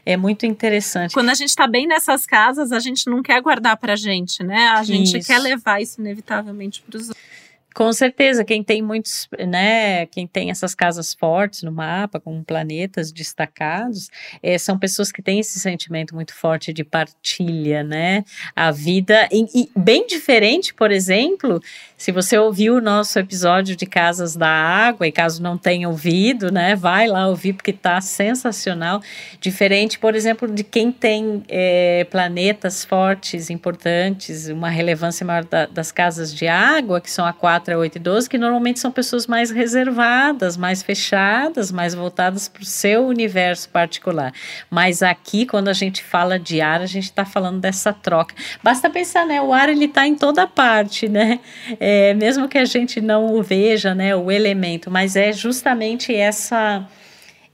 é 0.05 0.17
muito 0.17 0.45
interessante. 0.45 1.13
Quando 1.13 1.29
a 1.29 1.33
gente 1.33 1.49
está 1.49 1.67
bem 1.67 1.87
nessas 1.87 2.25
casas, 2.25 2.71
a 2.71 2.79
gente 2.79 3.09
não 3.09 3.23
quer 3.23 3.41
guardar 3.41 3.77
para 3.77 3.93
a 3.93 3.95
gente, 3.95 4.43
né? 4.43 4.67
A 4.69 4.83
gente 4.83 5.17
isso. 5.17 5.27
quer 5.27 5.39
levar 5.39 5.81
isso 5.81 6.01
inevitavelmente 6.01 6.81
para 6.81 6.97
os 6.97 7.09
outros. 7.09 7.30
Com 7.73 7.93
certeza, 7.93 8.43
quem 8.43 8.61
tem 8.61 8.81
muitos, 8.81 9.29
né, 9.47 10.05
quem 10.07 10.27
tem 10.27 10.51
essas 10.51 10.75
casas 10.75 11.13
fortes 11.13 11.63
no 11.63 11.71
mapa, 11.71 12.19
com 12.19 12.43
planetas 12.43 13.13
destacados, 13.13 14.09
é, 14.43 14.57
são 14.57 14.77
pessoas 14.77 15.09
que 15.09 15.21
têm 15.21 15.39
esse 15.39 15.57
sentimento 15.57 16.13
muito 16.13 16.33
forte 16.35 16.73
de 16.73 16.83
partilha, 16.83 17.81
né? 17.81 18.25
A 18.53 18.71
vida, 18.71 19.27
e, 19.31 19.45
e, 19.55 19.69
bem 19.73 20.05
diferente, 20.05 20.73
por 20.73 20.91
exemplo, 20.91 21.61
se 21.95 22.11
você 22.11 22.37
ouviu 22.37 22.75
o 22.75 22.81
nosso 22.81 23.17
episódio 23.17 23.73
de 23.75 23.85
Casas 23.85 24.35
da 24.35 24.49
Água, 24.49 25.07
e 25.07 25.11
caso 25.11 25.41
não 25.41 25.57
tenha 25.57 25.87
ouvido, 25.87 26.51
né, 26.51 26.75
vai 26.75 27.07
lá 27.07 27.27
ouvir, 27.27 27.53
porque 27.53 27.71
tá 27.71 28.01
sensacional. 28.01 29.01
Diferente, 29.39 29.97
por 29.97 30.13
exemplo, 30.13 30.51
de 30.51 30.63
quem 30.63 30.91
tem 30.91 31.43
é, 31.47 32.05
planetas 32.11 32.83
fortes, 32.83 33.49
importantes, 33.49 34.49
uma 34.49 34.69
relevância 34.69 35.25
maior 35.25 35.45
da, 35.45 35.67
das 35.67 35.91
casas 35.91 36.33
de 36.33 36.47
água, 36.47 36.99
que 36.99 37.09
são 37.09 37.25
a 37.25 37.31
4 37.61 37.71
4 37.71 37.73
a 37.73 37.77
8 37.77 37.95
e 37.95 37.99
12, 37.99 38.29
que 38.29 38.37
normalmente 38.37 38.79
são 38.79 38.91
pessoas 38.91 39.27
mais 39.27 39.51
reservadas, 39.51 40.57
mais 40.57 40.81
fechadas, 40.81 41.71
mais 41.71 41.93
voltadas 41.93 42.47
para 42.47 42.61
o 42.61 42.65
seu 42.65 43.05
universo 43.05 43.69
particular. 43.69 44.33
Mas 44.69 45.03
aqui, 45.03 45.45
quando 45.45 45.67
a 45.67 45.73
gente 45.73 46.03
fala 46.03 46.39
de 46.39 46.59
ar, 46.59 46.81
a 46.81 46.85
gente 46.85 47.05
está 47.05 47.23
falando 47.23 47.59
dessa 47.59 47.93
troca. 47.93 48.35
Basta 48.63 48.89
pensar, 48.89 49.25
né? 49.25 49.41
O 49.41 49.53
ar 49.53 49.69
ele 49.69 49.85
está 49.85 50.05
em 50.07 50.15
toda 50.15 50.47
parte, 50.47 51.07
né? 51.07 51.39
É, 51.79 52.13
mesmo 52.13 52.47
que 52.47 52.57
a 52.57 52.65
gente 52.65 52.99
não 52.99 53.33
o 53.33 53.43
veja, 53.43 53.93
né? 53.93 54.15
O 54.15 54.31
elemento, 54.31 54.89
mas 54.89 55.15
é 55.15 55.31
justamente 55.31 56.13
essa 56.13 56.85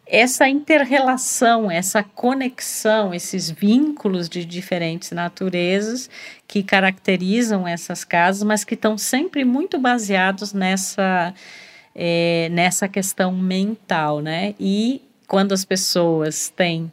essa 0.10 0.48
interrelação, 0.48 1.70
essa 1.70 2.02
conexão, 2.02 3.14
esses 3.14 3.50
vínculos 3.50 4.30
de 4.30 4.46
diferentes 4.46 5.12
naturezas 5.12 6.10
que 6.48 6.64
caracterizam 6.64 7.68
essas 7.68 8.04
casas, 8.04 8.44
mas 8.44 8.64
que 8.64 8.74
estão 8.74 8.98
sempre 8.98 9.44
muito 9.44 9.78
baseados 9.78 10.54
nessa, 10.54 11.34
é, 11.94 12.48
nessa 12.52 12.88
questão 12.88 13.34
mental, 13.34 14.22
né? 14.22 14.56
E 14.60 15.02
quando 15.28 15.52
as 15.52 15.66
pessoas 15.66 16.50
têm 16.56 16.92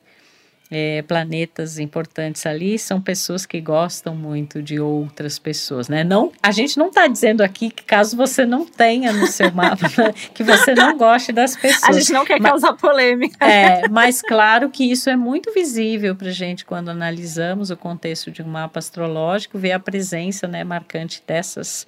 é, 0.70 1.03
planetas 1.03 1.79
importantes 1.79 2.46
ali 2.46 2.79
são 2.79 3.00
pessoas 3.00 3.44
que 3.44 3.61
gostam 3.61 4.16
muito 4.16 4.62
de 4.62 4.81
outras 4.81 5.38
pessoas, 5.38 5.88
né? 5.88 6.03
Não, 6.03 6.33
a 6.42 6.50
gente 6.50 6.79
não 6.79 6.88
está 6.88 7.07
dizendo 7.07 7.42
aqui 7.42 7.70
que 7.70 7.85
caso 7.85 8.16
você 8.16 8.46
não 8.46 8.64
tenha 8.64 9.12
no 9.12 9.27
seu 9.27 9.53
mapa, 9.55 9.88
que 10.33 10.42
você 10.42 10.74
não 10.74 10.96
goste 10.96 11.33
das 11.33 11.57
pessoas. 11.57 11.85
A 11.85 11.92
gente 11.92 12.12
não 12.12 12.24
quer 12.24 12.40
mas, 12.40 12.50
causar 12.50 12.72
polêmica. 12.74 13.44
É, 13.44 13.88
mas 13.88 14.22
claro 14.22 14.70
que 14.70 14.90
isso 14.90 15.11
é 15.11 15.16
muito 15.16 15.53
visível 15.53 16.16
para 16.16 16.31
gente 16.31 16.64
quando 16.64 16.88
analisamos 16.88 17.70
o 17.70 17.77
contexto 17.77 18.31
de 18.31 18.42
um 18.42 18.48
mapa 18.48 18.79
astrológico, 18.79 19.59
ver 19.59 19.72
a 19.72 19.79
presença, 19.79 20.48
né, 20.48 20.64
marcante 20.64 21.22
dessas 21.27 21.87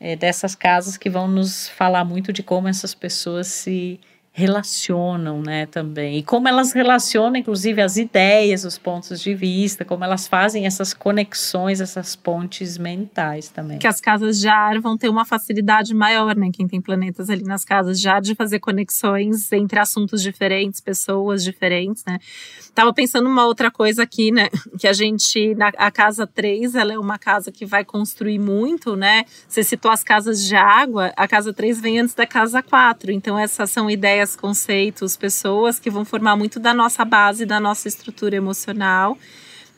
é, 0.00 0.16
dessas 0.16 0.56
casas 0.56 0.96
que 0.96 1.08
vão 1.08 1.28
nos 1.28 1.68
falar 1.68 2.04
muito 2.04 2.32
de 2.32 2.42
como 2.42 2.66
essas 2.66 2.92
pessoas 2.92 3.46
se 3.46 4.00
relacionam, 4.34 5.42
né, 5.42 5.66
também. 5.66 6.16
E 6.16 6.22
como 6.22 6.48
elas 6.48 6.72
relacionam, 6.72 7.36
inclusive, 7.36 7.82
as 7.82 7.98
ideias, 7.98 8.64
os 8.64 8.78
pontos 8.78 9.20
de 9.20 9.34
vista, 9.34 9.84
como 9.84 10.04
elas 10.04 10.26
fazem 10.26 10.64
essas 10.64 10.94
conexões, 10.94 11.82
essas 11.82 12.16
pontes 12.16 12.78
mentais 12.78 13.50
também. 13.50 13.78
Que 13.78 13.86
as 13.86 14.00
casas 14.00 14.40
de 14.40 14.48
ar 14.48 14.80
vão 14.80 14.96
ter 14.96 15.10
uma 15.10 15.26
facilidade 15.26 15.92
maior, 15.94 16.34
né, 16.34 16.48
quem 16.50 16.66
tem 16.66 16.80
planetas 16.80 17.28
ali 17.28 17.42
nas 17.42 17.62
casas 17.62 18.00
de 18.00 18.08
ar, 18.08 18.22
de 18.22 18.34
fazer 18.34 18.58
conexões 18.58 19.52
entre 19.52 19.78
assuntos 19.78 20.22
diferentes, 20.22 20.80
pessoas 20.80 21.44
diferentes, 21.44 22.02
né. 22.06 22.18
Tava 22.74 22.92
pensando 22.94 23.28
uma 23.28 23.44
outra 23.44 23.70
coisa 23.70 24.02
aqui, 24.02 24.32
né, 24.32 24.48
que 24.80 24.88
a 24.88 24.94
gente, 24.94 25.54
na 25.56 25.70
a 25.76 25.90
casa 25.90 26.26
3, 26.26 26.74
ela 26.74 26.94
é 26.94 26.98
uma 26.98 27.18
casa 27.18 27.52
que 27.52 27.66
vai 27.66 27.84
construir 27.84 28.38
muito, 28.38 28.96
né, 28.96 29.24
você 29.46 29.62
citou 29.62 29.90
as 29.90 30.02
casas 30.02 30.42
de 30.42 30.56
água, 30.56 31.12
a 31.16 31.28
casa 31.28 31.52
3 31.52 31.78
vem 31.82 32.00
antes 32.00 32.14
da 32.14 32.26
casa 32.26 32.62
4, 32.62 33.12
então 33.12 33.38
essas 33.38 33.70
são 33.70 33.90
ideias 33.90 34.21
ideias, 34.22 34.36
conceitos, 34.36 35.16
pessoas 35.16 35.78
que 35.78 35.90
vão 35.90 36.04
formar 36.04 36.36
muito 36.36 36.60
da 36.60 36.72
nossa 36.72 37.04
base, 37.04 37.44
da 37.44 37.58
nossa 37.58 37.88
estrutura 37.88 38.36
emocional. 38.36 39.18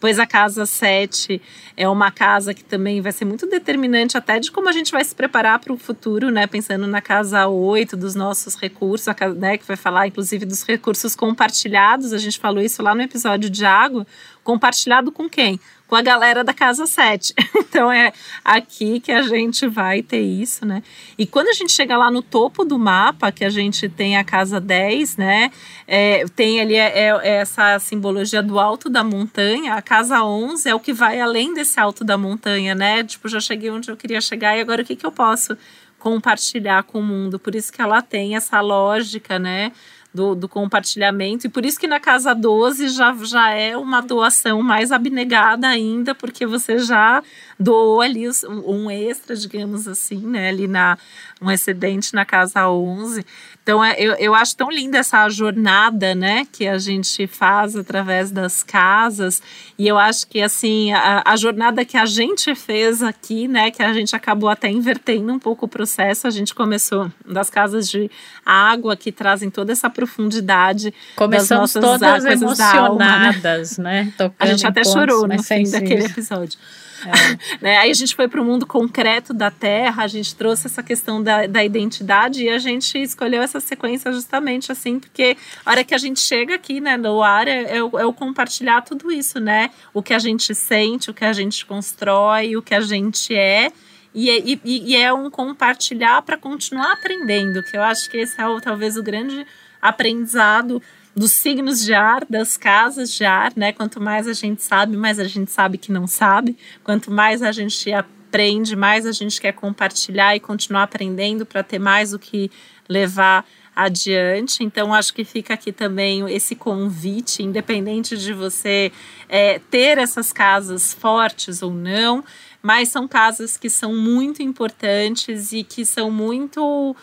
Pois 0.01 0.19
a 0.19 0.27
casa 0.27 0.67
7 0.67 1.41
é 1.75 1.89
uma 1.89 2.11
casa 2.11 2.53
que 2.53 2.63
também 2.63 3.01
vai 3.01 3.11
ser 3.11 3.25
muito 3.25 3.47
determinante 3.47 4.19
até 4.19 4.39
de 4.39 4.51
como 4.51 4.69
a 4.69 4.73
gente 4.73 4.93
vai 4.93 5.03
se 5.03 5.15
preparar 5.15 5.59
para 5.61 5.73
o 5.73 5.79
futuro, 5.79 6.31
né? 6.31 6.47
Pensando 6.47 6.87
na 6.87 7.01
casa 7.01 7.47
8 7.47 7.97
dos 7.97 8.15
nossos 8.15 8.55
recursos, 8.55 9.09
a 9.09 9.15
casa, 9.15 9.35
né, 9.35 9.57
que 9.57 9.67
vai 9.67 9.77
falar 9.77 10.07
inclusive 10.07 10.45
dos 10.45 10.63
recursos 10.63 11.17
compartilhados. 11.17 12.13
A 12.13 12.19
gente 12.19 12.39
falou 12.39 12.63
isso 12.63 12.83
lá 12.83 12.95
no 12.95 13.01
episódio 13.01 13.49
de 13.49 13.65
água. 13.65 14.07
Compartilhado 14.43 15.11
com 15.11 15.27
quem? 15.27 15.59
Com 15.95 15.99
a 15.99 16.03
galera 16.03 16.43
da 16.43 16.53
Casa 16.53 16.87
7. 16.87 17.33
Então 17.75 17.91
é 17.91 18.13
aqui 18.45 19.01
que 19.01 19.11
a 19.11 19.23
gente 19.23 19.67
vai 19.67 20.01
ter 20.01 20.21
isso, 20.21 20.65
né? 20.65 20.81
E 21.19 21.27
quando 21.27 21.49
a 21.49 21.53
gente 21.53 21.73
chega 21.73 21.97
lá 21.97 22.09
no 22.09 22.23
topo 22.23 22.65
do 22.65 22.79
mapa, 22.79 23.33
que 23.33 23.45
a 23.45 23.51
gente 23.51 23.89
tem 23.89 24.17
a 24.17 24.23
Casa 24.23 24.61
10, 24.61 25.17
né? 25.17 25.51
É, 25.85 26.25
tem 26.37 26.61
ali 26.61 26.77
é, 26.77 27.09
é, 27.21 27.29
essa 27.39 27.81
simbologia 27.81 28.41
do 28.45 28.61
alto 28.61 28.89
da 28.89 29.03
montanha. 29.03 29.75
A 29.75 29.83
Casa 29.83 30.23
11 30.23 30.69
é 30.69 30.75
o 30.75 30.79
que 30.79 30.93
vai 30.93 31.21
além 31.21 31.53
desse 31.53 31.81
alto 31.81 32.05
da 32.05 32.17
montanha, 32.17 32.77
né? 32.77 33.03
Tipo, 33.03 33.29
já 33.29 33.41
cheguei 33.41 33.71
onde 33.71 33.91
eu 33.91 33.97
queria 33.97 34.21
chegar 34.21 34.57
e 34.57 34.61
agora 34.61 34.83
o 34.83 34.85
que, 34.85 34.95
que 34.95 35.07
eu 35.07 35.13
posso 35.13 35.59
compartilhar 35.99 36.85
com 36.85 37.01
o 37.01 37.03
mundo? 37.03 37.41
Por 37.41 37.57
isso 37.57 37.73
que 37.73 37.83
ela 37.83 38.01
tem 38.01 38.37
essa 38.37 38.61
lógica, 38.61 39.37
né? 39.37 39.73
Do, 40.15 40.37
do, 40.37 40.49
compartilhamento. 40.49 41.47
E 41.47 41.51
por 41.51 41.67
isso 41.67 41.79
que 41.79 41.89
na 41.89 41.99
casa 41.99 42.33
12 42.33 42.89
já, 42.89 43.13
já 43.25 43.51
é 43.51 43.77
uma 43.77 44.01
doação 44.01 44.63
mais 44.63 44.93
abnegada 44.93 45.67
ainda, 45.67 46.15
porque 46.15 46.47
você 46.47 46.79
já 46.79 47.21
doou 47.59 48.01
ali 48.01 48.27
um 48.65 48.89
extra, 48.89 49.35
digamos 49.35 49.89
assim, 49.89 50.25
né? 50.25 50.51
Ali 50.51 50.69
na 50.69 50.97
um 51.43 51.51
excedente 51.51 52.15
na 52.15 52.25
casa 52.25 52.69
11. 52.69 53.27
Então, 53.65 53.83
é, 53.83 53.95
eu, 53.99 54.13
eu 54.17 54.35
acho 54.35 54.55
tão 54.55 54.71
linda 54.71 54.99
essa 54.99 55.27
jornada, 55.31 56.15
né, 56.15 56.47
que 56.53 56.69
a 56.69 56.77
gente 56.77 57.27
faz 57.27 57.75
através 57.75 58.31
das 58.31 58.63
casas. 58.63 59.43
E 59.79 59.89
eu 59.89 59.97
acho 59.97 60.27
que, 60.27 60.43
assim, 60.43 60.93
a, 60.93 61.23
a 61.25 61.35
jornada 61.35 61.83
que 61.83 61.97
a 61.97 62.05
gente 62.05 62.55
fez 62.55 63.03
aqui, 63.03 63.49
né, 63.49 63.71
que 63.71 63.83
a 63.83 63.91
gente 63.95 64.15
acabou 64.15 64.51
até 64.51 64.69
invertendo 64.71 65.33
um 65.33 65.39
pouco 65.39 65.65
o 65.65 65.69
processo. 65.69 66.27
A 66.27 66.31
gente 66.31 66.55
começou 66.55 67.11
das 67.27 67.49
casas 67.49 67.89
de 67.89 68.11
água 68.45 68.95
que 68.97 69.11
trazem 69.11 69.49
toda 69.49 69.73
essa 69.73 69.89
profundidade. 69.89 70.93
Começamos 71.17 71.73
das 71.73 71.83
nossas 71.83 72.01
todas 72.01 72.43
emocionadas, 72.43 73.79
alma, 73.79 73.89
né? 73.89 74.13
né? 74.13 74.13
a 74.39 74.47
gente 74.47 74.67
até 74.67 74.85
chorou 74.85 75.27
no 75.27 75.43
fim 75.43 75.65
daquele 75.71 76.05
episódio. 76.05 76.59
É. 77.07 77.55
né? 77.61 77.79
Aí 77.79 77.91
a 77.91 77.95
gente 77.95 78.15
foi 78.15 78.29
para 78.29 78.41
o 78.41 78.45
mundo 78.45 78.67
concreto 78.67 79.33
da 79.33 79.51
Terra, 79.51 80.05
a 80.05 80.07
gente 80.07 80.35
trouxe 80.35 80.67
essa 80.67 80.83
questão 80.83 81.23
da, 81.23 81.47
da 81.47 81.65
identidade 81.65 82.45
e 82.45 82.49
a 82.49 82.59
gente 82.59 82.99
escolheu 82.99 83.43
essa 83.43 83.61
sequência 83.61 84.13
justamente 84.13 84.73
assim, 84.73 84.99
porque 84.99 85.37
a 85.65 85.71
hora 85.71 85.85
que 85.85 85.95
a 85.95 85.99
gente 85.99 86.21
chega 86.21 86.55
aqui, 86.55 86.81
né, 86.81 86.97
no 86.97 87.23
ar, 87.23 87.49
é, 87.49 87.63
é, 87.63 87.77
é 87.79 87.83
o 87.83 88.13
compartilhar 88.13 88.83
tudo 88.83 89.11
isso, 89.11 89.41
né? 89.41 89.71
O 89.93 90.03
que 90.03 90.15
a 90.15 90.19
gente 90.19 90.55
sente, 90.55 91.11
o 91.11 91.15
que 91.15 91.25
a 91.25 91.33
gente 91.33 91.65
constrói, 91.67 92.57
o 92.57 92.63
que 92.63 92.75
a 92.75 92.81
gente 92.81 93.35
é. 93.35 93.71
E, 94.15 94.61
e, 94.65 94.93
e 94.93 94.97
é 94.97 95.13
um 95.13 95.29
compartilhar 95.29 96.23
para 96.23 96.37
continuar 96.37 96.93
aprendendo, 96.93 97.63
que 97.65 97.77
eu 97.77 97.83
acho 97.83 98.09
que 98.09 98.19
esse 98.19 98.41
é 98.41 98.47
o, 98.47 98.61
talvez 98.61 98.97
o 98.97 99.03
grande 99.03 99.45
aprendizado 99.83 100.81
dos 101.15 101.33
signos 101.33 101.83
de 101.83 101.95
ar, 101.95 102.25
das 102.29 102.57
casas 102.57 103.13
de 103.13 103.25
ar, 103.25 103.53
né? 103.57 103.73
Quanto 103.73 104.01
mais 104.01 104.27
a 104.27 104.33
gente 104.33 104.63
sabe, 104.63 104.97
mais 104.97 105.19
a 105.19 105.25
gente 105.25 105.51
sabe 105.51 105.79
que 105.79 105.93
não 105.93 106.07
sabe. 106.07 106.57
Quanto 106.83 107.11
mais 107.11 107.43
a 107.43 107.53
gente 107.53 107.93
aprende, 107.93 108.75
mais 108.75 109.07
a 109.07 109.13
gente 109.13 109.41
quer 109.41 109.53
compartilhar 109.53 110.35
e 110.35 110.41
continuar 110.41 110.83
aprendendo 110.85 111.47
para 111.47 111.63
ter 111.63 111.79
mais 111.79 112.13
o 112.13 112.19
que 112.19 112.51
levar 112.89 113.47
adiante. 113.75 114.63
Então, 114.63 114.95
acho 114.95 115.13
que 115.13 115.25
fica 115.25 115.55
aqui 115.55 115.73
também 115.73 116.29
esse 116.33 116.55
convite, 116.55 117.43
independente 117.43 118.17
de 118.17 118.33
você 118.33 118.93
é, 119.29 119.59
ter 119.71 119.99
essas 119.99 120.33
casas 120.33 120.95
fortes 120.95 121.63
ou 121.63 121.73
não, 121.73 122.25
mas 122.65 122.89
são 122.89 123.07
casas 123.07 123.59
que 123.59 123.69
são 123.69 123.95
muito 123.95 124.43
importantes 124.43 125.53
e 125.53 125.63
que 125.63 125.85
são 125.85 126.11
muito. 126.11 126.97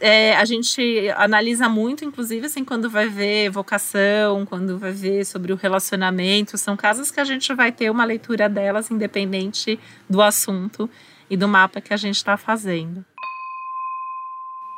É, 0.00 0.34
a 0.34 0.44
gente 0.44 1.08
analisa 1.16 1.68
muito, 1.68 2.04
inclusive, 2.04 2.46
assim, 2.46 2.64
quando 2.64 2.90
vai 2.90 3.06
ver 3.06 3.48
vocação, 3.48 4.44
quando 4.44 4.76
vai 4.76 4.90
ver 4.90 5.24
sobre 5.24 5.52
o 5.52 5.56
relacionamento. 5.56 6.58
São 6.58 6.76
casas 6.76 7.12
que 7.12 7.20
a 7.20 7.24
gente 7.24 7.54
vai 7.54 7.70
ter 7.70 7.88
uma 7.88 8.04
leitura 8.04 8.48
delas, 8.48 8.90
independente 8.90 9.78
do 10.10 10.20
assunto 10.20 10.90
e 11.30 11.36
do 11.36 11.46
mapa 11.46 11.80
que 11.80 11.94
a 11.94 11.96
gente 11.96 12.16
está 12.16 12.36
fazendo. 12.36 13.04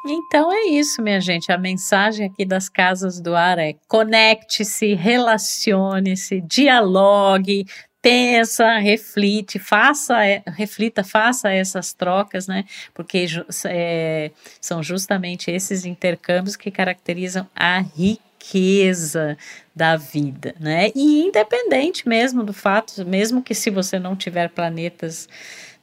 Então 0.06 0.52
é 0.52 0.64
isso, 0.66 1.00
minha 1.00 1.22
gente. 1.22 1.50
A 1.50 1.56
mensagem 1.56 2.26
aqui 2.26 2.44
das 2.44 2.68
casas 2.68 3.18
do 3.18 3.34
ar 3.34 3.58
é: 3.58 3.74
conecte-se, 3.88 4.92
relacione-se, 4.92 6.42
dialogue, 6.42 7.66
pensa, 8.00 8.78
reflite, 8.78 9.58
faça, 9.58 10.24
é, 10.24 10.42
reflita, 10.46 11.02
faça 11.02 11.50
essas 11.50 11.92
trocas, 11.92 12.46
né? 12.46 12.64
Porque 12.94 13.26
é, 13.66 14.30
são 14.60 14.82
justamente 14.82 15.50
esses 15.50 15.84
intercâmbios 15.84 16.56
que 16.56 16.70
caracterizam 16.70 17.46
a 17.54 17.80
riqueza 17.80 19.36
da 19.74 19.96
vida, 19.96 20.54
né? 20.60 20.90
E 20.94 21.22
independente 21.22 22.08
mesmo 22.08 22.44
do 22.44 22.52
fato, 22.52 23.04
mesmo 23.04 23.42
que 23.42 23.54
se 23.54 23.70
você 23.70 23.98
não 23.98 24.14
tiver 24.16 24.48
planetas 24.50 25.28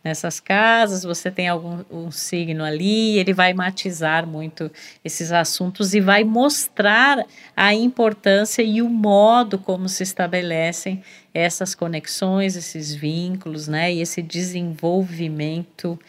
nessas 0.05 0.39
casas, 0.39 1.01
você 1.01 1.31
tem 1.31 1.47
algum 1.47 1.83
um 1.89 2.11
signo 2.11 2.63
ali, 2.63 3.17
ele 3.17 3.33
vai 3.33 3.55
matizar 3.55 4.27
muito 4.27 4.71
esses 5.03 5.31
assuntos 5.31 5.95
e 5.95 5.99
vai 5.99 6.23
mostrar 6.23 7.25
a 7.57 7.73
importância 7.73 8.61
e 8.61 8.83
o 8.83 8.89
modo 8.89 9.57
como 9.57 9.89
se 9.89 10.03
estabelecem 10.03 11.03
essas 11.33 11.73
conexões, 11.73 12.55
esses 12.55 12.93
vínculos, 12.93 13.67
né, 13.67 13.91
e 13.91 13.99
esse 13.99 14.21
desenvolvimento 14.21 15.99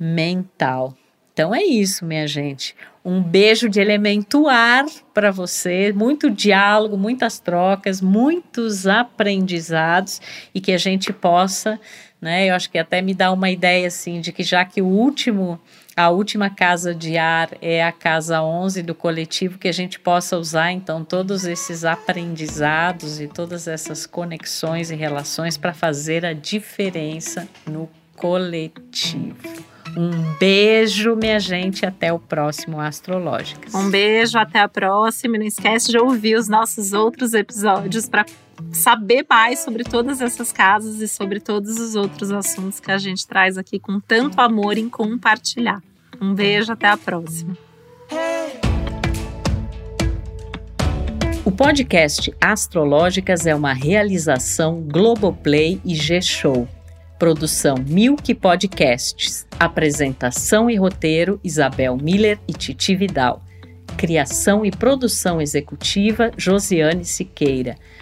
mental. 0.00 0.96
Então 1.34 1.54
é 1.54 1.62
isso, 1.62 2.04
minha 2.04 2.26
gente. 2.26 2.74
Um 3.04 3.22
beijo 3.22 3.68
de 3.68 3.80
elemento 3.80 4.48
ar 4.48 4.84
para 5.12 5.30
você, 5.30 5.92
muito 5.92 6.30
diálogo, 6.30 6.96
muitas 6.96 7.38
trocas, 7.38 8.00
muitos 8.00 8.86
aprendizados 8.86 10.20
e 10.54 10.60
que 10.60 10.72
a 10.72 10.78
gente 10.78 11.12
possa 11.12 11.80
né? 12.22 12.48
Eu 12.48 12.54
acho 12.54 12.70
que 12.70 12.78
até 12.78 13.02
me 13.02 13.12
dá 13.12 13.32
uma 13.32 13.50
ideia 13.50 13.88
assim 13.88 14.20
de 14.20 14.32
que 14.32 14.44
já 14.44 14.64
que 14.64 14.80
o 14.80 14.86
último 14.86 15.60
a 15.94 16.08
última 16.08 16.48
casa 16.48 16.94
de 16.94 17.18
ar 17.18 17.50
é 17.60 17.84
a 17.84 17.92
casa 17.92 18.40
11 18.40 18.82
do 18.82 18.94
coletivo 18.94 19.58
que 19.58 19.68
a 19.68 19.72
gente 19.72 20.00
possa 20.00 20.38
usar 20.38 20.72
então 20.72 21.04
todos 21.04 21.44
esses 21.44 21.84
aprendizados 21.84 23.20
e 23.20 23.26
todas 23.26 23.66
essas 23.66 24.06
conexões 24.06 24.90
e 24.90 24.94
relações 24.94 25.58
para 25.58 25.74
fazer 25.74 26.24
a 26.24 26.32
diferença 26.32 27.46
no 27.66 27.90
coletivo. 28.16 29.36
Um 29.94 30.38
beijo, 30.38 31.14
minha 31.14 31.38
gente, 31.38 31.84
até 31.84 32.10
o 32.10 32.18
próximo 32.18 32.80
Astrológicas. 32.80 33.74
Um 33.74 33.90
beijo, 33.90 34.38
até 34.38 34.60
a 34.60 34.68
próxima. 34.68 35.36
Não 35.36 35.44
esquece 35.44 35.90
de 35.90 35.98
ouvir 35.98 36.36
os 36.36 36.48
nossos 36.48 36.94
outros 36.94 37.34
episódios 37.34 38.08
para 38.08 38.24
saber 38.72 39.26
mais 39.28 39.60
sobre 39.60 39.84
todas 39.84 40.20
essas 40.20 40.52
casas 40.52 41.00
e 41.00 41.08
sobre 41.08 41.40
todos 41.40 41.78
os 41.78 41.94
outros 41.94 42.30
assuntos 42.30 42.80
que 42.80 42.90
a 42.90 42.98
gente 42.98 43.26
traz 43.26 43.58
aqui 43.58 43.78
com 43.78 44.00
tanto 44.00 44.40
amor 44.40 44.78
em 44.78 44.88
compartilhar. 44.88 45.82
Um 46.20 46.34
beijo, 46.34 46.72
até 46.72 46.88
a 46.88 46.96
próxima. 46.96 47.56
O 51.44 51.50
podcast 51.50 52.32
Astrológicas 52.40 53.46
é 53.46 53.54
uma 53.54 53.72
realização 53.72 54.80
Globoplay 54.80 55.80
e 55.84 55.94
G-Show. 55.94 56.68
Produção 57.18 57.74
Milk 57.86 58.32
Podcasts. 58.34 59.46
Apresentação 59.58 60.70
e 60.70 60.76
roteiro 60.76 61.40
Isabel 61.42 61.96
Miller 61.96 62.38
e 62.46 62.52
Titi 62.52 62.94
Vidal. 62.94 63.42
Criação 63.96 64.64
e 64.64 64.70
produção 64.70 65.40
executiva 65.40 66.30
Josiane 66.36 67.04
Siqueira. 67.04 67.76